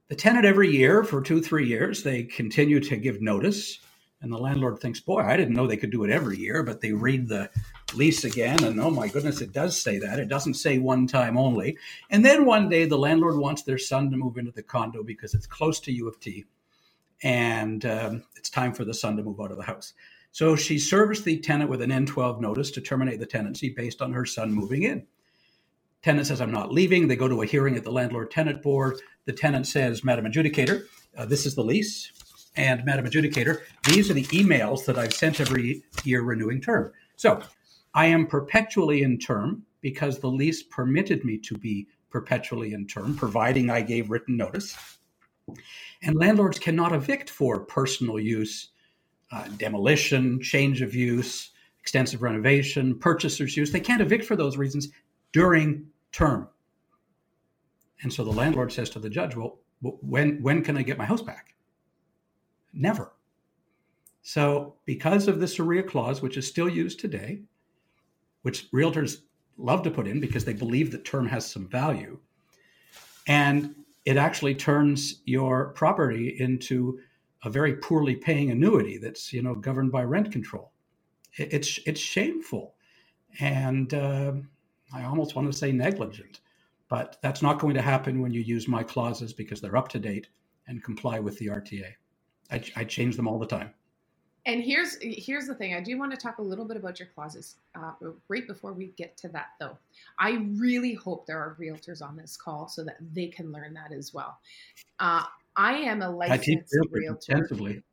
the 0.10 0.16
tenant 0.16 0.46
every 0.46 0.70
year 0.70 1.04
for 1.04 1.22
two, 1.22 1.42
three 1.42 1.68
years, 1.68 2.04
they 2.04 2.24
continue 2.24 2.82
to 2.82 2.98
give 2.98 3.22
notice. 3.22 3.80
And 4.22 4.32
the 4.32 4.38
landlord 4.38 4.80
thinks, 4.80 5.00
boy, 5.00 5.22
I 5.22 5.38
didn't 5.38 5.56
know 5.56 5.66
they 5.66 5.78
could 5.78 5.92
do 5.92 6.04
it 6.04 6.12
every 6.12 6.38
year, 6.38 6.62
but 6.64 6.82
they 6.82 6.92
read 6.92 7.28
the 7.28 7.50
lease 7.94 8.24
again, 8.24 8.64
and 8.64 8.80
oh 8.80 8.90
my 8.90 9.08
goodness, 9.08 9.42
it 9.42 9.52
does 9.52 9.80
say 9.80 10.00
that. 10.00 10.20
It 10.20 10.28
doesn't 10.28 10.56
say 10.56 10.78
one 10.78 11.08
time 11.08 11.38
only. 11.38 11.78
And 12.10 12.24
then 12.24 12.46
one 12.46 12.70
day, 12.70 12.86
the 12.86 12.98
landlord 12.98 13.38
wants 13.38 13.64
their 13.64 13.78
son 13.78 14.10
to 14.12 14.18
move 14.18 14.38
into 14.38 14.52
the 14.52 14.64
condo 14.64 15.04
because 15.04 15.34
it's 15.34 15.48
close 15.48 15.80
to 15.82 15.92
U 15.92 16.08
of 16.08 16.20
T, 16.20 16.46
and 17.24 17.86
um, 17.86 18.24
it's 18.36 18.50
time 18.50 18.74
for 18.74 18.86
the 18.86 18.94
son 18.94 19.18
to 19.18 19.24
move 19.24 19.40
out 19.40 19.52
of 19.52 19.58
the 19.58 19.64
house. 19.64 19.94
So 20.32 20.56
she 20.56 20.80
serves 20.80 21.24
the 21.24 21.40
tenant 21.40 21.70
with 21.70 21.82
an 21.82 21.90
N12 21.90 22.40
notice 22.40 22.72
to 22.72 22.82
terminate 22.82 23.20
the 23.20 23.26
tenancy 23.26 23.70
based 23.70 24.02
on 24.02 24.14
her 24.14 24.26
son 24.26 24.54
moving 24.54 24.84
in. 24.84 25.06
Tenant 26.02 26.26
says, 26.26 26.42
I'm 26.42 26.52
not 26.52 26.72
leaving. 26.72 27.08
They 27.08 27.16
go 27.16 27.28
to 27.28 27.42
a 27.42 27.46
hearing 27.46 27.76
at 27.76 27.84
the 27.84 27.92
landlord 27.92 28.32
tenant 28.32 28.62
board. 28.62 29.00
The 29.26 29.34
tenant 29.34 29.68
says, 29.68 30.04
Madam 30.04 30.26
Adjudicator, 30.26 30.86
uh, 31.18 31.26
this 31.26 31.46
is 31.46 31.54
the 31.54 31.64
lease. 31.64 32.12
And 32.56 32.84
Madam 32.86 33.06
Adjudicator, 33.06 33.62
these 33.86 34.10
are 34.10 34.14
the 34.14 34.26
emails 34.26 34.86
that 34.86 34.98
I've 34.98 35.14
sent 35.14 35.40
every 35.40 35.84
year 36.04 36.22
renewing 36.22 36.60
term. 36.60 36.92
So 37.18 37.42
I 37.94 38.08
am 38.08 38.28
perpetually 38.28 39.04
in 39.04 39.18
term 39.18 39.64
because 39.82 40.20
the 40.20 40.30
lease 40.30 40.64
permitted 40.64 41.26
me 41.26 41.38
to 41.40 41.58
be 41.58 41.88
perpetually 42.10 42.74
in 42.74 42.88
term, 42.88 43.16
providing 43.16 43.70
I 43.70 43.82
gave 43.82 44.10
written 44.10 44.38
notice. 44.38 44.78
And 46.04 46.16
landlords 46.16 46.60
cannot 46.60 46.94
evict 46.94 47.30
for 47.30 47.62
personal 47.62 48.20
use, 48.20 48.70
uh, 49.32 49.48
demolition, 49.58 50.42
change 50.42 50.82
of 50.82 50.94
use, 50.94 51.52
extensive 51.80 52.22
renovation, 52.22 52.98
purchaser's 52.98 53.58
use. 53.58 53.72
They 53.72 53.80
can't 53.80 54.02
evict 54.02 54.26
for 54.26 54.36
those 54.36 54.58
reasons 54.58 54.90
during 55.32 55.88
term. 56.12 56.48
And 58.04 58.12
so 58.12 58.24
the 58.24 58.32
landlord 58.32 58.72
says 58.72 58.90
to 58.92 59.00
the 59.00 59.10
judge, 59.10 59.36
Well, 59.36 59.60
when, 59.82 60.42
when 60.42 60.64
can 60.64 60.78
I 60.78 60.84
get 60.84 60.98
my 60.98 61.06
house 61.06 61.22
back? 61.22 61.56
Never. 62.74 63.12
So, 64.24 64.76
because 64.86 65.28
of 65.28 65.40
this 65.40 65.58
OREA 65.58 65.88
clause, 65.88 66.22
which 66.22 66.38
is 66.38 66.46
still 66.46 66.70
used 66.70 67.00
today, 67.00 67.42
which 68.42 68.72
realtors 68.72 69.22
love 69.58 69.84
to 69.84 69.92
put 69.92 70.08
in 70.08 70.20
because 70.20 70.46
they 70.46 70.54
believe 70.54 70.92
that 70.92 71.06
term 71.06 71.28
has 71.28 71.50
some 71.50 71.68
value, 71.68 72.20
and 73.28 73.76
it 74.06 74.18
actually 74.18 74.56
turns 74.56 75.22
your 75.26 75.70
property 75.70 76.36
into 76.40 77.00
a 77.44 77.50
very 77.50 77.76
poorly 77.76 78.16
paying 78.16 78.52
annuity 78.52 78.98
that's 78.98 79.34
you 79.34 79.42
know 79.42 79.56
governed 79.56 79.92
by 79.92 80.04
rent 80.04 80.32
control. 80.32 80.72
It's 81.38 81.80
it's 81.86 82.00
shameful, 82.00 82.76
and 83.40 83.94
uh, 83.94 84.34
I 84.94 85.04
almost 85.04 85.36
want 85.36 85.52
to 85.52 85.58
say 85.58 85.72
negligent. 85.72 86.42
But 86.90 87.18
that's 87.22 87.42
not 87.42 87.60
going 87.60 87.76
to 87.76 87.82
happen 87.82 88.20
when 88.20 88.34
you 88.34 88.42
use 88.42 88.68
my 88.68 88.84
clauses 88.84 89.32
because 89.32 89.62
they're 89.62 89.78
up 89.78 89.88
to 89.90 90.00
date 90.00 90.28
and 90.68 90.84
comply 90.84 91.20
with 91.20 91.38
the 91.38 91.48
RTA. 91.48 91.94
I, 92.52 92.62
I 92.76 92.84
change 92.84 93.16
them 93.16 93.30
all 93.30 93.40
the 93.40 93.46
time. 93.46 93.74
And 94.48 94.64
here's 94.64 94.98
here's 95.02 95.46
the 95.46 95.54
thing. 95.54 95.76
I 95.76 95.82
do 95.82 95.98
want 96.00 96.12
to 96.12 96.18
talk 96.18 96.40
a 96.40 96.42
little 96.42 96.66
bit 96.66 96.76
about 96.76 97.00
your 97.00 97.10
clauses. 97.14 97.58
Uh, 97.76 97.92
right 98.28 98.48
before 98.48 98.74
we 98.74 98.88
get 98.98 99.16
to 99.18 99.28
that, 99.30 99.50
though, 99.60 99.78
I 100.18 100.48
really 100.56 100.96
hope 100.96 101.28
there 101.28 101.38
are 101.38 101.56
realtors 101.60 102.02
on 102.02 102.18
this 102.18 102.36
call 102.38 102.68
so 102.68 102.84
that 102.84 102.98
they 103.14 103.28
can 103.28 103.52
learn 103.52 103.74
that 103.76 103.92
as 103.92 104.14
well. 104.14 104.40
Uh, 105.00 105.24
I 105.56 105.74
am 105.74 106.02
a 106.02 106.10
licensed 106.10 106.76
realtor. 106.90 107.18
Extensively. 107.18 107.84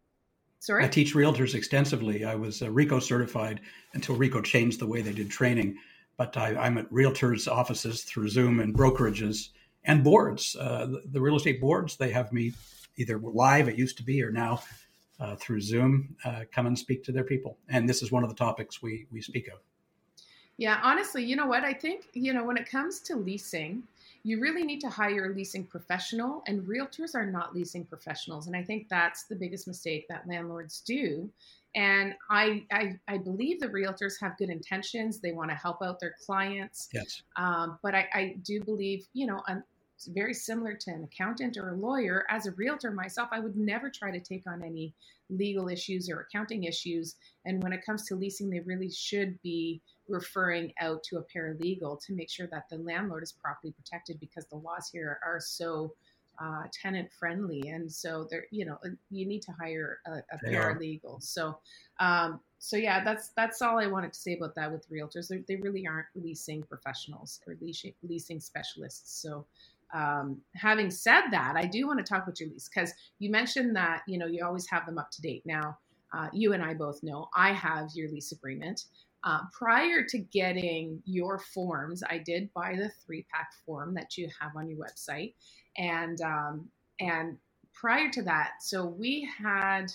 Sorry? 0.60 0.84
I 0.84 0.88
teach 0.88 1.14
realtors 1.14 1.54
extensively. 1.54 2.24
I 2.24 2.34
was 2.34 2.62
uh, 2.62 2.66
RECO 2.66 3.00
certified 3.00 3.60
until 3.94 4.16
RECO 4.16 4.42
changed 4.42 4.80
the 4.80 4.86
way 4.86 5.02
they 5.02 5.12
did 5.12 5.30
training. 5.30 5.76
But 6.16 6.36
I, 6.36 6.66
am 6.66 6.78
at 6.78 6.90
realtors' 6.90 7.46
offices 7.46 8.02
through 8.02 8.28
Zoom 8.28 8.58
and 8.58 8.74
brokerages 8.74 9.50
and 9.84 10.02
boards. 10.02 10.56
Uh, 10.58 10.86
the, 10.86 11.02
the, 11.12 11.20
real 11.20 11.36
estate 11.36 11.60
boards, 11.60 11.96
they 11.96 12.10
have 12.10 12.32
me 12.32 12.54
either 12.96 13.18
live, 13.18 13.68
it 13.68 13.78
used 13.78 13.96
to 13.98 14.02
be, 14.02 14.20
or 14.22 14.32
now 14.32 14.60
uh, 15.20 15.36
through 15.36 15.60
Zoom, 15.60 16.16
uh, 16.24 16.44
come 16.52 16.66
and 16.66 16.78
speak 16.78 17.02
to 17.04 17.12
their 17.12 17.24
people. 17.24 17.56
And 17.68 17.88
this 17.88 18.02
is 18.02 18.12
one 18.12 18.22
of 18.22 18.28
the 18.28 18.36
topics 18.36 18.82
we, 18.82 19.06
we 19.10 19.20
speak 19.20 19.48
of. 19.48 19.58
Yeah, 20.56 20.80
honestly, 20.82 21.24
you 21.24 21.36
know 21.36 21.46
what? 21.46 21.64
I 21.64 21.72
think, 21.72 22.08
you 22.14 22.32
know, 22.32 22.44
when 22.44 22.56
it 22.56 22.68
comes 22.68 23.00
to 23.00 23.16
leasing, 23.16 23.84
you 24.24 24.40
really 24.40 24.64
need 24.64 24.80
to 24.80 24.88
hire 24.88 25.30
a 25.30 25.34
leasing 25.34 25.64
professional, 25.64 26.42
and 26.48 26.62
realtors 26.62 27.14
are 27.14 27.24
not 27.24 27.54
leasing 27.54 27.84
professionals. 27.84 28.48
And 28.48 28.56
I 28.56 28.64
think 28.64 28.88
that's 28.88 29.24
the 29.24 29.36
biggest 29.36 29.68
mistake 29.68 30.06
that 30.08 30.26
landlords 30.26 30.80
do. 30.80 31.30
And 31.76 32.14
I, 32.28 32.64
I, 32.72 32.98
I 33.06 33.18
believe 33.18 33.60
the 33.60 33.68
realtors 33.68 34.14
have 34.20 34.36
good 34.36 34.50
intentions. 34.50 35.20
They 35.20 35.32
want 35.32 35.50
to 35.50 35.56
help 35.56 35.80
out 35.82 36.00
their 36.00 36.16
clients. 36.26 36.88
Yes. 36.92 37.22
Um, 37.36 37.78
but 37.82 37.94
I, 37.94 38.08
I 38.12 38.36
do 38.42 38.60
believe, 38.60 39.06
you 39.12 39.26
know, 39.26 39.42
very 40.06 40.34
similar 40.34 40.74
to 40.74 40.90
an 40.90 41.04
accountant 41.04 41.56
or 41.56 41.70
a 41.70 41.76
lawyer. 41.76 42.24
As 42.28 42.46
a 42.46 42.52
realtor 42.52 42.90
myself, 42.90 43.28
I 43.32 43.40
would 43.40 43.56
never 43.56 43.90
try 43.90 44.10
to 44.10 44.20
take 44.20 44.44
on 44.46 44.62
any 44.62 44.94
legal 45.30 45.68
issues 45.68 46.08
or 46.08 46.20
accounting 46.20 46.64
issues. 46.64 47.16
And 47.44 47.62
when 47.62 47.72
it 47.72 47.84
comes 47.84 48.06
to 48.06 48.16
leasing, 48.16 48.50
they 48.50 48.60
really 48.60 48.90
should 48.90 49.40
be 49.42 49.80
referring 50.08 50.72
out 50.80 51.02
to 51.04 51.18
a 51.18 51.24
paralegal 51.24 52.04
to 52.06 52.14
make 52.14 52.30
sure 52.30 52.46
that 52.48 52.68
the 52.70 52.78
landlord 52.78 53.22
is 53.22 53.32
properly 53.32 53.72
protected 53.72 54.18
because 54.20 54.46
the 54.46 54.56
laws 54.56 54.88
here 54.90 55.18
are 55.24 55.40
so 55.40 55.92
uh, 56.40 56.62
tenant 56.72 57.10
friendly 57.18 57.68
and 57.68 57.90
so 57.90 58.26
there 58.30 58.46
you 58.52 58.64
know 58.64 58.78
uh, 58.84 58.90
you 59.10 59.26
need 59.26 59.42
to 59.42 59.50
hire 59.60 59.98
a, 60.06 60.18
a 60.32 60.38
paralegal 60.46 61.20
so 61.20 61.58
um, 61.98 62.38
so 62.60 62.76
yeah 62.76 63.02
that's 63.02 63.30
that's 63.36 63.60
all 63.60 63.78
i 63.78 63.86
wanted 63.86 64.12
to 64.12 64.18
say 64.18 64.34
about 64.34 64.54
that 64.54 64.70
with 64.70 64.88
realtors 64.88 65.28
They're, 65.28 65.42
they 65.48 65.56
really 65.56 65.84
aren't 65.86 66.06
leasing 66.14 66.62
professionals 66.62 67.40
or 67.46 67.56
leasing, 67.60 67.92
leasing 68.02 68.38
specialists 68.38 69.20
so 69.20 69.44
um, 69.94 70.40
having 70.54 70.90
said 70.90 71.22
that 71.30 71.54
i 71.56 71.64
do 71.64 71.86
want 71.86 71.98
to 71.98 72.04
talk 72.04 72.22
about 72.22 72.38
your 72.40 72.48
lease 72.48 72.68
because 72.72 72.92
you 73.18 73.30
mentioned 73.30 73.74
that 73.74 74.02
you 74.06 74.18
know 74.18 74.26
you 74.26 74.44
always 74.44 74.68
have 74.68 74.86
them 74.86 74.98
up 74.98 75.10
to 75.10 75.22
date 75.22 75.42
now 75.46 75.76
uh, 76.12 76.28
you 76.32 76.52
and 76.52 76.62
i 76.62 76.74
both 76.74 77.02
know 77.02 77.28
i 77.34 77.52
have 77.52 77.88
your 77.94 78.10
lease 78.10 78.32
agreement 78.32 78.84
uh, 79.24 79.40
prior 79.52 80.04
to 80.04 80.18
getting 80.18 81.02
your 81.04 81.38
forms, 81.38 82.02
I 82.08 82.18
did 82.18 82.52
buy 82.54 82.76
the 82.76 82.90
three 83.04 83.26
pack 83.32 83.50
form 83.66 83.94
that 83.94 84.16
you 84.16 84.28
have 84.40 84.52
on 84.56 84.68
your 84.68 84.78
website, 84.78 85.34
and 85.76 86.20
um, 86.20 86.68
and 87.00 87.36
prior 87.74 88.10
to 88.10 88.22
that, 88.22 88.52
so 88.60 88.86
we 88.86 89.28
had 89.38 89.92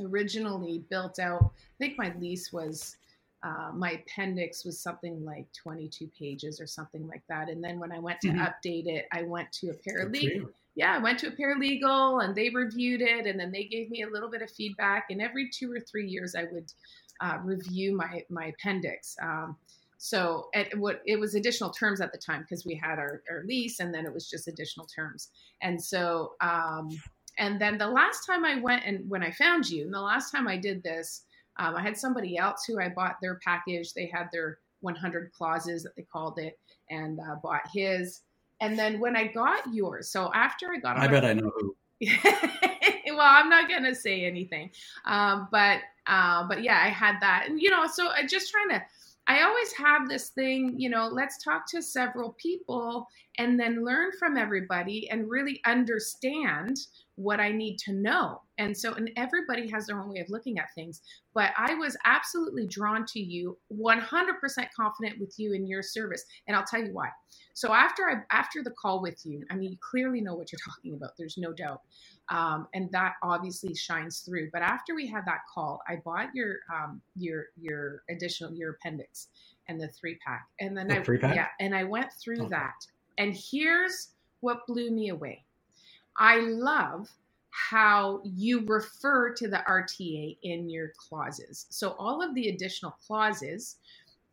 originally 0.00 0.84
built 0.88 1.18
out. 1.18 1.42
I 1.44 1.76
think 1.78 1.98
my 1.98 2.14
lease 2.18 2.52
was. 2.52 2.96
Uh, 3.44 3.70
my 3.74 3.90
appendix 3.90 4.64
was 4.64 4.80
something 4.80 5.22
like 5.22 5.46
22 5.52 6.08
pages 6.18 6.60
or 6.60 6.66
something 6.66 7.06
like 7.06 7.22
that. 7.28 7.50
And 7.50 7.62
then 7.62 7.78
when 7.78 7.92
I 7.92 7.98
went 7.98 8.20
to 8.22 8.28
mm-hmm. 8.28 8.40
update 8.40 8.86
it, 8.86 9.06
I 9.12 9.22
went 9.22 9.52
to 9.52 9.68
a 9.68 9.74
paralegal. 9.74 10.48
Yeah, 10.76 10.96
I 10.96 10.98
went 10.98 11.18
to 11.20 11.28
a 11.28 11.30
paralegal 11.30 12.24
and 12.24 12.34
they 12.34 12.48
reviewed 12.48 13.02
it 13.02 13.26
and 13.26 13.38
then 13.38 13.52
they 13.52 13.64
gave 13.64 13.90
me 13.90 14.02
a 14.02 14.08
little 14.08 14.30
bit 14.30 14.40
of 14.40 14.50
feedback. 14.50 15.06
And 15.10 15.20
every 15.20 15.50
two 15.50 15.70
or 15.70 15.78
three 15.78 16.08
years, 16.08 16.34
I 16.34 16.44
would 16.50 16.72
uh, 17.20 17.38
review 17.44 17.94
my 17.94 18.24
my 18.30 18.46
appendix. 18.46 19.14
Um, 19.22 19.56
so 19.98 20.48
it, 20.52 20.76
what 20.78 21.02
it 21.06 21.20
was 21.20 21.34
additional 21.34 21.70
terms 21.70 22.00
at 22.00 22.12
the 22.12 22.18
time 22.18 22.42
because 22.42 22.66
we 22.66 22.74
had 22.74 22.98
our, 22.98 23.22
our, 23.30 23.44
lease 23.46 23.80
and 23.80 23.94
then 23.94 24.04
it 24.04 24.12
was 24.12 24.28
just 24.28 24.48
additional 24.48 24.86
terms. 24.86 25.30
And 25.62 25.82
so 25.82 26.32
um, 26.40 26.90
and 27.38 27.60
then 27.60 27.78
the 27.78 27.88
last 27.88 28.26
time 28.26 28.44
I 28.44 28.60
went 28.60 28.84
and 28.84 29.08
when 29.08 29.22
I 29.22 29.30
found 29.30 29.68
you, 29.68 29.84
and 29.84 29.94
the 29.94 30.00
last 30.00 30.30
time 30.30 30.48
I 30.48 30.56
did 30.56 30.82
this, 30.82 31.22
um, 31.58 31.76
I 31.76 31.82
had 31.82 31.96
somebody 31.96 32.36
else 32.36 32.64
who 32.66 32.80
I 32.80 32.88
bought 32.88 33.16
their 33.22 33.36
package. 33.44 33.92
They 33.92 34.10
had 34.12 34.28
their 34.32 34.58
100 34.80 35.32
clauses 35.32 35.82
that 35.84 35.94
they 35.96 36.02
called 36.02 36.38
it, 36.38 36.58
and 36.90 37.18
uh, 37.20 37.36
bought 37.42 37.62
his. 37.72 38.20
And 38.60 38.78
then 38.78 39.00
when 39.00 39.16
I 39.16 39.26
got 39.28 39.62
yours, 39.72 40.10
so 40.10 40.30
after 40.34 40.72
I 40.72 40.78
got, 40.78 40.98
I 40.98 41.08
bet 41.08 41.24
I 41.24 41.32
know 41.32 41.50
who. 41.54 41.76
well, 43.06 43.20
I'm 43.20 43.48
not 43.48 43.68
gonna 43.68 43.94
say 43.94 44.24
anything, 44.24 44.70
um, 45.04 45.48
but 45.50 45.80
uh, 46.06 46.46
but 46.46 46.62
yeah, 46.62 46.80
I 46.84 46.88
had 46.88 47.20
that, 47.20 47.46
and 47.48 47.60
you 47.60 47.70
know, 47.70 47.86
so 47.86 48.08
I 48.08 48.26
just 48.26 48.50
trying 48.50 48.70
to. 48.70 48.84
I 49.26 49.42
always 49.42 49.72
have 49.72 50.08
this 50.08 50.30
thing, 50.30 50.74
you 50.76 50.90
know, 50.90 51.08
let's 51.08 51.42
talk 51.42 51.64
to 51.70 51.80
several 51.80 52.36
people 52.40 53.06
and 53.38 53.58
then 53.58 53.84
learn 53.84 54.10
from 54.18 54.36
everybody 54.36 55.08
and 55.10 55.30
really 55.30 55.60
understand 55.64 56.76
what 57.16 57.40
I 57.40 57.50
need 57.50 57.78
to 57.78 57.92
know. 57.92 58.42
And 58.58 58.76
so, 58.76 58.92
and 58.94 59.10
everybody 59.16 59.68
has 59.70 59.86
their 59.86 60.00
own 60.00 60.10
way 60.10 60.20
of 60.20 60.28
looking 60.28 60.58
at 60.58 60.74
things. 60.74 61.00
But 61.32 61.50
I 61.56 61.74
was 61.74 61.96
absolutely 62.04 62.66
drawn 62.66 63.06
to 63.06 63.20
you, 63.20 63.56
100% 63.72 64.02
confident 64.76 65.18
with 65.18 65.34
you 65.38 65.52
in 65.54 65.66
your 65.66 65.82
service. 65.82 66.24
And 66.46 66.56
I'll 66.56 66.64
tell 66.64 66.82
you 66.82 66.92
why. 66.92 67.08
So 67.54 67.72
after 67.72 68.02
I 68.08 68.16
after 68.34 68.62
the 68.62 68.72
call 68.72 69.00
with 69.00 69.24
you, 69.24 69.44
I 69.50 69.54
mean, 69.54 69.70
you 69.72 69.78
clearly 69.80 70.20
know 70.20 70.34
what 70.34 70.52
you're 70.52 70.58
talking 70.68 70.94
about. 70.94 71.10
There's 71.16 71.38
no 71.38 71.52
doubt, 71.52 71.80
um, 72.30 72.68
and 72.74 72.90
that 72.92 73.14
obviously 73.22 73.74
shines 73.74 74.20
through. 74.20 74.50
But 74.52 74.62
after 74.62 74.94
we 74.94 75.06
had 75.06 75.24
that 75.26 75.40
call, 75.52 75.82
I 75.88 75.96
bought 75.96 76.34
your 76.34 76.56
um, 76.72 77.00
your 77.16 77.46
your 77.60 78.02
additional 78.10 78.52
your 78.52 78.72
appendix 78.72 79.28
and 79.68 79.80
the 79.80 79.88
three 79.88 80.18
pack, 80.24 80.46
and 80.60 80.76
then 80.76 80.88
the 80.88 81.00
I 81.00 81.02
three 81.02 81.18
pack? 81.18 81.34
yeah, 81.34 81.48
and 81.60 81.74
I 81.74 81.84
went 81.84 82.12
through 82.12 82.40
okay. 82.40 82.50
that, 82.50 82.86
and 83.18 83.34
here's 83.34 84.10
what 84.40 84.66
blew 84.66 84.90
me 84.90 85.08
away. 85.08 85.44
I 86.18 86.40
love 86.40 87.08
how 87.50 88.20
you 88.24 88.64
refer 88.66 89.32
to 89.32 89.48
the 89.48 89.62
RTA 89.68 90.36
in 90.42 90.68
your 90.68 90.92
clauses. 90.96 91.66
So 91.70 91.94
all 91.98 92.20
of 92.20 92.34
the 92.34 92.48
additional 92.48 92.96
clauses 93.06 93.76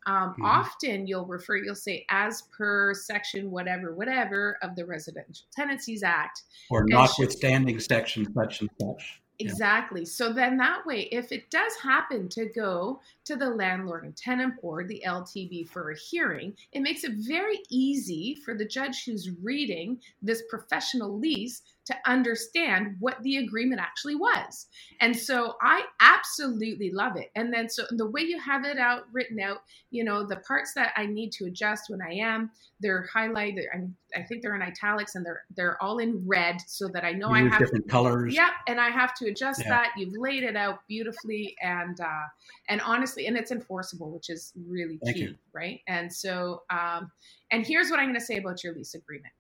um, 0.06 0.32
mm-hmm. 0.32 0.46
Often 0.46 1.08
you'll 1.08 1.26
refer, 1.26 1.58
you'll 1.58 1.76
say, 1.76 2.06
as 2.10 2.44
per 2.58 2.94
section 2.94 3.52
whatever, 3.52 3.94
whatever 3.94 4.58
of 4.62 4.76
the 4.76 4.86
Residential 4.86 5.46
Tenancies 5.54 6.04
Act. 6.04 6.44
Or 6.70 6.84
notwithstanding 6.88 7.80
section 7.80 8.32
such 8.34 8.62
and 8.62 8.70
such. 8.80 9.22
Exactly. 9.40 10.06
So 10.06 10.32
then 10.34 10.58
that 10.58 10.86
way, 10.86 11.10
if 11.12 11.32
it 11.32 11.50
does 11.50 11.74
happen 11.82 12.30
to 12.30 12.46
go 12.46 13.02
to 13.26 13.36
the 13.36 13.50
landlord 13.50 14.04
and 14.04 14.16
tenant 14.16 14.62
board, 14.62 14.88
the 14.88 15.02
LTB, 15.06 15.68
for 15.68 15.92
a 15.92 15.98
hearing, 15.98 16.56
it 16.74 16.82
makes 16.82 17.04
it 17.04 17.14
very 17.16 17.60
easy 17.70 18.36
for 18.46 18.56
the 18.56 18.66
judge 18.66 19.04
who's 19.04 19.32
reading 19.42 20.00
this 20.22 20.44
professional 20.50 21.18
lease 21.18 21.64
to 21.92 22.10
understand 22.10 22.96
what 23.00 23.22
the 23.24 23.38
agreement 23.38 23.82
actually 23.82 24.16
was. 24.16 24.68
And 25.00 25.16
so 25.16 25.56
I 25.62 25.84
absolutely 26.00 26.92
love 26.92 27.18
it. 27.18 27.32
And 27.36 27.54
then 27.54 27.70
so 27.70 27.84
the 27.92 28.10
way 28.10 28.22
you 28.22 28.40
have 28.40 28.66
it 28.66 28.78
out 28.78 29.04
written 29.12 29.40
out, 29.40 29.64
you 29.90 30.04
know, 30.04 30.26
the 30.26 30.38
parts 30.38 30.74
that 30.76 30.94
I 30.96 31.06
need 31.06 31.32
to 31.34 31.46
adjust 31.46 31.90
when 31.90 32.02
I 32.02 32.14
am, 32.14 32.52
they're 32.80 33.08
highlighted. 33.14 33.66
I, 33.74 34.20
I 34.20 34.24
think 34.24 34.42
they're 34.42 34.56
in 34.56 34.62
italics 34.62 35.16
and 35.16 35.26
they're 35.26 35.44
they're 35.56 35.82
all 35.82 36.00
in 36.00 36.24
red 36.26 36.58
so 36.66 36.88
that 36.90 37.04
I 37.04 37.12
know 37.12 37.30
you 37.30 37.46
I 37.46 37.50
have 37.50 37.60
different 37.60 37.86
to, 37.86 37.92
colors. 37.92 38.34
Yep, 38.34 38.52
and 38.68 38.80
I 38.80 38.90
have 38.90 39.14
to 39.16 39.28
adjust 39.28 39.62
yeah. 39.64 39.70
that. 39.70 39.92
You've 39.98 40.18
laid 40.18 40.44
it 40.44 40.56
out 40.56 40.80
beautifully 40.88 41.56
and 41.62 42.00
uh 42.00 42.24
and 42.70 42.82
honestly 42.82 43.28
and 43.28 43.38
it's 43.38 43.52
enforceable, 43.52 44.12
which 44.12 44.30
is 44.30 44.54
really 44.68 45.00
Thank 45.04 45.18
key, 45.18 45.24
you. 45.24 45.36
right? 45.54 45.82
And 45.88 46.12
so 46.12 46.64
um 46.70 47.12
and 47.52 47.66
here's 47.66 47.90
what 47.90 48.00
I'm 48.00 48.08
going 48.08 48.20
to 48.20 48.26
say 48.26 48.38
about 48.38 48.64
your 48.64 48.74
lease 48.74 48.96
agreement 48.96 49.34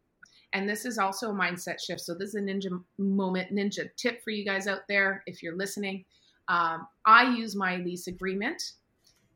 and 0.54 0.68
this 0.68 0.86
is 0.86 0.98
also 0.98 1.32
a 1.32 1.34
mindset 1.34 1.80
shift. 1.80 2.02
So 2.02 2.14
this 2.14 2.30
is 2.30 2.36
a 2.36 2.42
ninja 2.42 2.82
moment, 2.98 3.54
ninja 3.54 3.90
tip 3.96 4.24
for 4.24 4.32
you 4.32 4.44
guys 4.44 4.68
out 4.68 4.82
there 4.88 5.24
if 5.26 5.42
you're 5.42 5.56
listening. 5.56 6.06
Um, 6.48 6.88
I 7.06 7.34
use 7.34 7.56
my 7.56 7.78
lease 7.78 8.08
agreement 8.08 8.62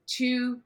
to 0.08 0.60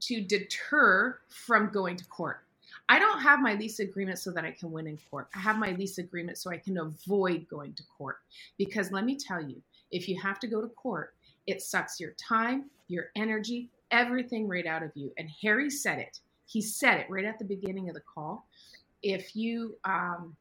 to 0.00 0.20
deter 0.20 1.18
from 1.28 1.70
going 1.70 1.96
to 1.96 2.04
court. 2.06 2.40
I 2.88 2.98
don't 2.98 3.20
have 3.20 3.40
my 3.40 3.54
lease 3.54 3.78
agreement 3.78 4.18
so 4.18 4.32
that 4.32 4.44
I 4.44 4.50
can 4.50 4.72
win 4.72 4.88
in 4.88 4.98
court. 5.10 5.28
I 5.34 5.38
have 5.38 5.58
my 5.58 5.72
lease 5.72 5.98
agreement 5.98 6.38
so 6.38 6.50
I 6.50 6.56
can 6.56 6.78
avoid 6.78 7.46
going 7.48 7.74
to 7.74 7.82
court. 7.96 8.16
Because 8.58 8.90
let 8.90 9.04
me 9.04 9.16
tell 9.16 9.40
you, 9.40 9.62
if 9.92 10.08
you 10.08 10.20
have 10.20 10.40
to 10.40 10.48
go 10.48 10.60
to 10.60 10.66
court, 10.68 11.14
it 11.46 11.62
sucks 11.62 12.00
your 12.00 12.12
time, 12.12 12.68
your 12.88 13.06
energy, 13.14 13.68
everything 13.92 14.48
right 14.48 14.66
out 14.66 14.82
of 14.82 14.90
you. 14.94 15.12
And 15.16 15.30
Harry 15.42 15.70
said 15.70 16.00
it. 16.00 16.18
He 16.46 16.60
said 16.60 16.98
it 16.98 17.06
right 17.08 17.24
at 17.24 17.38
the 17.38 17.44
beginning 17.44 17.88
of 17.88 17.94
the 17.94 18.00
call 18.00 18.46
if 19.02 19.34
you 19.34 19.76
um, 19.84 20.36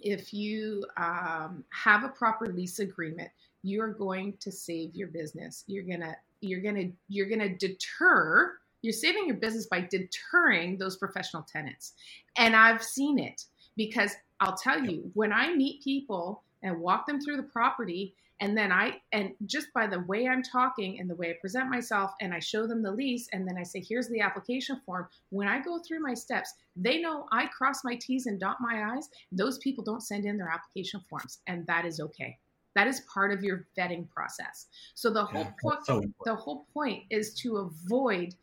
if 0.00 0.32
you 0.32 0.84
um, 0.96 1.64
have 1.70 2.04
a 2.04 2.08
proper 2.08 2.46
lease 2.46 2.80
agreement, 2.80 3.30
you're 3.62 3.92
going 3.92 4.34
to 4.40 4.50
save 4.50 4.94
your 4.94 5.08
business. 5.08 5.64
You're 5.66 5.84
gonna 5.84 6.16
you're 6.40 6.60
gonna 6.60 6.90
you're 7.08 7.28
gonna 7.28 7.56
deter. 7.56 8.54
You're 8.82 8.92
saving 8.92 9.26
your 9.26 9.36
business 9.36 9.66
by 9.66 9.86
deterring 9.88 10.76
those 10.76 10.96
professional 10.96 11.44
tenants. 11.44 11.92
And 12.36 12.56
I've 12.56 12.82
seen 12.82 13.18
it 13.18 13.44
because 13.76 14.12
I'll 14.40 14.56
tell 14.56 14.84
you, 14.84 15.08
when 15.14 15.32
I 15.32 15.54
meet 15.54 15.84
people 15.84 16.42
and 16.64 16.80
walk 16.80 17.06
them 17.06 17.20
through 17.20 17.36
the 17.36 17.44
property 17.44 18.14
and 18.42 18.58
then 18.58 18.72
I, 18.72 19.00
and 19.12 19.30
just 19.46 19.68
by 19.72 19.86
the 19.86 20.00
way 20.00 20.26
I'm 20.26 20.42
talking 20.42 20.98
and 20.98 21.08
the 21.08 21.14
way 21.14 21.30
I 21.30 21.34
present 21.40 21.70
myself, 21.70 22.10
and 22.20 22.34
I 22.34 22.40
show 22.40 22.66
them 22.66 22.82
the 22.82 22.90
lease, 22.90 23.28
and 23.32 23.46
then 23.46 23.56
I 23.56 23.62
say, 23.62 23.80
here's 23.88 24.08
the 24.08 24.20
application 24.20 24.80
form. 24.84 25.06
When 25.30 25.46
I 25.46 25.62
go 25.62 25.78
through 25.78 26.00
my 26.00 26.12
steps, 26.12 26.52
they 26.74 27.00
know 27.00 27.26
I 27.30 27.46
cross 27.46 27.84
my 27.84 27.94
T's 27.94 28.26
and 28.26 28.40
dot 28.40 28.56
my 28.60 28.96
I's. 28.96 29.08
Those 29.30 29.58
people 29.58 29.84
don't 29.84 30.02
send 30.02 30.24
in 30.24 30.36
their 30.36 30.48
application 30.48 31.00
forms, 31.08 31.38
and 31.46 31.64
that 31.68 31.86
is 31.86 32.00
okay. 32.00 32.36
That 32.74 32.88
is 32.88 33.02
part 33.14 33.32
of 33.32 33.44
your 33.44 33.68
vetting 33.78 34.10
process. 34.10 34.66
So 34.96 35.10
the 35.10 35.24
whole 35.24 35.44
Yeah, 35.44 35.52
point 35.62 35.86
so 35.86 36.02
the 36.24 36.34
whole 36.34 36.66
point 36.74 37.04
is 37.10 37.34
to 37.42 37.58
avoid 37.58 38.34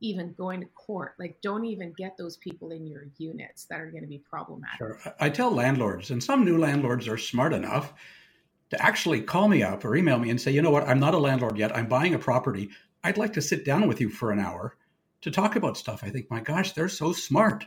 even 0.00 0.32
going 0.32 0.60
to 0.60 0.66
court. 0.74 1.14
Like 1.20 1.40
don't 1.40 1.64
even 1.64 1.94
get 1.96 2.16
those 2.18 2.36
people 2.38 2.72
in 2.72 2.84
your 2.84 3.06
units 3.18 3.66
that 3.66 3.80
are 3.80 3.92
going 3.92 4.02
to 4.02 4.08
be 4.08 4.18
problematic. 4.18 4.78
Sure. 4.78 4.98
I 5.20 5.26
I 5.26 5.30
tell 5.30 5.52
landlords, 5.52 6.10
and 6.10 6.20
some 6.20 6.44
new 6.44 6.58
landlords 6.58 7.06
are 7.06 7.18
smart 7.18 7.52
enough 7.52 7.92
to 8.70 8.82
actually 8.82 9.20
call 9.20 9.48
me 9.48 9.62
up 9.62 9.84
or 9.84 9.96
email 9.96 10.18
me 10.18 10.30
and 10.30 10.40
say, 10.40 10.50
you 10.50 10.62
know 10.62 10.70
what, 10.70 10.88
I'm 10.88 11.00
not 11.00 11.14
a 11.14 11.18
landlord 11.18 11.56
yet. 11.56 11.76
I'm 11.76 11.88
buying 11.88 12.14
a 12.14 12.18
property. 12.18 12.70
I'd 13.04 13.18
like 13.18 13.32
to 13.34 13.42
sit 13.42 13.64
down 13.64 13.86
with 13.86 14.00
you 14.00 14.10
for 14.10 14.32
an 14.32 14.40
hour 14.40 14.76
to 15.22 15.30
talk 15.30 15.56
about 15.56 15.76
stuff. 15.76 16.02
I 16.02 16.10
think, 16.10 16.30
my 16.30 16.40
gosh, 16.40 16.72
they're 16.72 16.88
so 16.88 17.12
smart. 17.12 17.64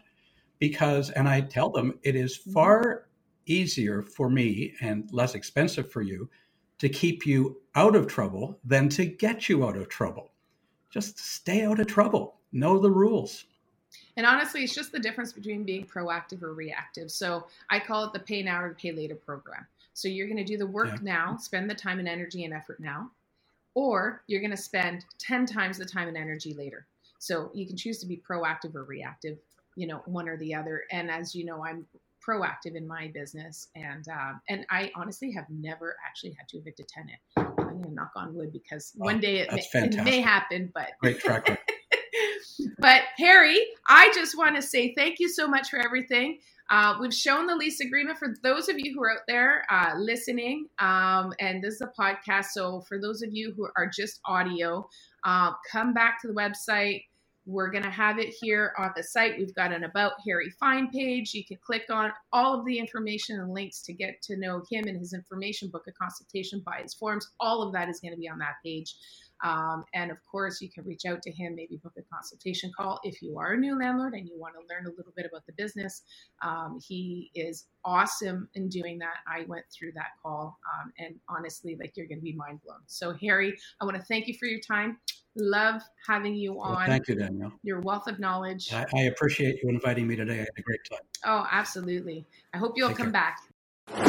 Because, 0.60 1.10
and 1.12 1.28
I 1.28 1.42
tell 1.42 1.70
them, 1.70 1.98
it 2.04 2.16
is 2.16 2.38
mm-hmm. 2.38 2.52
far 2.52 3.06
easier 3.46 4.02
for 4.02 4.30
me 4.30 4.74
and 4.82 5.10
less 5.12 5.34
expensive 5.34 5.90
for 5.90 6.02
you 6.02 6.30
to 6.80 6.90
keep 6.90 7.26
you 7.26 7.62
out 7.76 7.96
of 7.96 8.08
trouble 8.08 8.60
than 8.64 8.90
to 8.90 9.06
get 9.06 9.50
you 9.50 9.66
out 9.66 9.78
of 9.78 9.90
trouble. 9.90 10.32
Just 10.90 11.20
stay 11.20 11.64
out 11.64 11.80
of 11.80 11.88
trouble. 11.88 12.36
Know 12.52 12.78
the 12.78 12.92
rules. 12.92 13.46
And 14.18 14.26
honestly, 14.26 14.64
it's 14.64 14.76
just 14.76 14.92
the 14.92 15.00
difference 15.00 15.32
between 15.32 15.64
being 15.64 15.86
proactive 15.86 16.44
or 16.44 16.54
reactive. 16.54 17.10
So 17.10 17.48
I 17.70 17.80
call 17.80 18.04
it 18.06 18.14
the 18.14 18.20
pay 18.20 18.44
now 18.44 18.62
or 18.62 18.74
pay 18.74 18.92
later 18.92 19.16
program. 19.16 19.66
So 20.00 20.08
you're 20.08 20.28
going 20.28 20.38
to 20.38 20.44
do 20.46 20.58
the 20.58 20.68
work 20.68 20.88
Yeah. 20.88 21.00
now, 21.02 21.38
spend 21.38 21.70
the 21.70 21.76
time 21.76 22.00
and 22.00 22.08
energy 22.08 22.46
and 22.46 22.54
effort 22.54 22.80
now, 22.80 23.12
or 23.74 24.24
you're 24.28 24.40
going 24.40 24.52
to 24.52 24.58
spend 24.58 25.06
10 25.18 25.46
times 25.46 25.78
the 25.78 25.86
time 25.86 26.08
and 26.08 26.16
energy 26.16 26.54
later. 26.54 26.88
So 27.20 27.52
you 27.54 27.68
can 27.68 27.76
choose 27.76 28.00
to 28.00 28.06
be 28.08 28.18
proactive 28.18 28.76
or 28.76 28.86
reactive, 28.86 29.38
you 29.76 29.88
know, 29.88 30.02
one 30.06 30.30
or 30.30 30.38
the 30.38 30.56
other. 30.56 30.84
And 30.92 31.12
as 31.12 31.36
you 31.36 31.44
know, 31.44 31.66
I'm 31.66 31.86
proactive 32.26 32.76
in 32.76 32.88
my 32.88 33.08
business, 33.14 33.70
and 33.76 34.08
um, 34.10 34.42
and 34.48 34.66
I 34.70 34.92
honestly 34.96 35.32
have 35.32 35.46
never 35.50 35.96
actually 36.06 36.32
had 36.32 36.48
to 36.50 36.58
evict 36.58 36.80
a 36.80 36.84
tenant. 36.84 37.18
I'm 37.36 37.56
going 37.56 37.84
to 37.84 37.94
knock 37.94 38.12
on 38.16 38.34
wood 38.34 38.54
because 38.54 38.94
Wow, 38.96 39.08
one 39.08 39.20
day 39.20 39.40
it 39.40 39.52
may, 39.52 39.68
it 39.74 40.04
may 40.04 40.22
happen, 40.22 40.72
but 40.74 40.92
Great 41.00 41.20
track 41.20 41.50
record. 41.50 41.58
but 42.80 43.02
Harry, 43.18 43.66
I 43.88 44.12
just 44.14 44.38
want 44.38 44.56
to 44.56 44.62
say 44.62 44.94
thank 44.96 45.20
you 45.20 45.28
so 45.30 45.48
much 45.48 45.70
for 45.70 45.80
everything. 45.80 46.40
Uh, 46.70 46.96
we've 47.00 47.14
shown 47.14 47.48
the 47.48 47.56
lease 47.56 47.80
agreement 47.80 48.18
for 48.18 48.36
those 48.44 48.70
of 48.70 48.78
you 48.78 48.94
who 48.94 49.04
are 49.04 49.12
out 49.12 49.24
there 49.28 49.66
uh, 49.72 49.94
listening, 49.98 50.68
um, 50.80 51.34
and 51.40 51.64
this 51.64 51.76
is 51.76 51.82
a 51.82 51.92
podcast. 52.00 52.46
So 52.52 52.82
for 52.82 53.02
those 53.02 53.24
of 53.24 53.30
you 53.34 53.54
who 53.56 53.68
are 53.76 53.88
just 53.88 54.20
audio, 54.26 54.88
uh, 55.24 55.52
come 55.72 55.94
back 55.94 56.22
to 56.22 56.28
the 56.28 56.34
website. 56.34 57.04
We're 57.46 57.72
going 57.72 57.84
to 57.84 57.90
have 57.90 58.20
it 58.20 58.32
here 58.40 58.74
on 58.78 58.92
the 58.96 59.02
site. 59.02 59.40
We've 59.40 59.56
got 59.56 59.74
an 59.74 59.84
About 59.84 60.14
Harry 60.28 60.52
Fine 60.60 60.92
page. 60.92 61.34
You 61.34 61.44
can 61.44 61.58
click 61.66 61.86
on 61.90 62.12
all 62.32 62.60
of 62.60 62.66
the 62.66 62.78
information 62.78 63.40
and 63.40 63.52
links 63.52 63.82
to 63.84 63.94
get 63.94 64.22
to 64.24 64.38
know 64.38 64.62
him 64.70 64.88
and 64.88 65.00
his 65.00 65.14
information, 65.14 65.70
book 65.70 65.86
a 65.88 65.92
consultation, 65.92 66.62
buy 66.64 66.82
his 66.84 66.94
forms. 66.94 67.28
All 67.40 67.64
of 67.64 67.74
that 67.74 67.90
is 67.90 68.00
going 68.00 68.14
to 68.14 68.20
be 68.20 68.30
on 68.30 68.38
that 68.38 68.56
page. 68.64 68.94
Um, 69.44 69.86
and 69.94 70.12
of 70.12 70.18
course, 70.30 70.62
you 70.62 70.70
can 70.70 70.84
reach 70.84 71.06
out 71.06 71.22
to 71.24 71.32
him, 71.32 71.56
maybe 71.56 71.78
book 71.78 71.94
a 71.98 72.02
consultation 72.14 72.72
call 72.76 73.00
if 73.04 73.22
you 73.22 73.38
are 73.38 73.54
a 73.54 73.58
new 73.58 73.78
landlord 73.78 74.14
and 74.14 74.28
you 74.28 74.38
want 74.38 74.56
to 74.56 74.62
learn 74.74 74.86
a 74.86 74.96
little 74.96 75.14
bit 75.16 75.26
about 75.26 75.46
the 75.46 75.54
business. 75.54 76.02
Um, 76.42 76.80
he 76.86 77.32
is 77.36 77.66
awesome 77.86 78.50
in 78.56 78.70
doing 78.70 79.00
that. 79.00 79.16
I 79.28 79.46
went 79.48 79.66
through 79.72 79.94
that 79.94 80.12
call, 80.22 80.58
um, 80.74 80.92
and 81.00 81.16
honestly, 81.30 81.78
like 81.80 81.94
you're 81.96 82.08
going 82.08 82.20
to 82.20 82.24
be 82.24 82.34
mind 82.34 82.60
blown. 82.66 82.80
So, 82.88 83.14
Harry, 83.22 83.56
I 83.82 83.86
want 83.86 83.98
to 83.98 84.04
thank 84.04 84.28
you 84.28 84.36
for 84.40 84.46
your 84.46 84.60
time. 84.60 84.98
Love 85.36 85.82
having 86.08 86.36
you 86.36 86.54
Well, 86.54 86.74
on. 86.74 86.86
thank 86.86 87.08
you, 87.08 87.16
Danielle. 87.16 87.54
Your 87.64 87.80
wealth 87.82 88.08
of 88.08 88.20
knowledge. 88.20 88.74
I, 88.74 88.86
I 88.96 89.02
appreciate 89.04 89.60
you 89.64 89.70
inviting 89.70 90.08
me 90.08 90.16
today. 90.16 90.34
I 90.34 90.38
had 90.40 90.50
a 90.58 90.62
great 90.62 90.82
time. 90.90 91.00
Oh, 91.26 91.48
absolutely. 91.52 92.26
I 92.54 92.58
hope 92.58 92.74
you'll 92.76 92.90
Take 92.90 92.98
come 92.98 93.06
care. 93.08 93.14
back. 93.14 93.38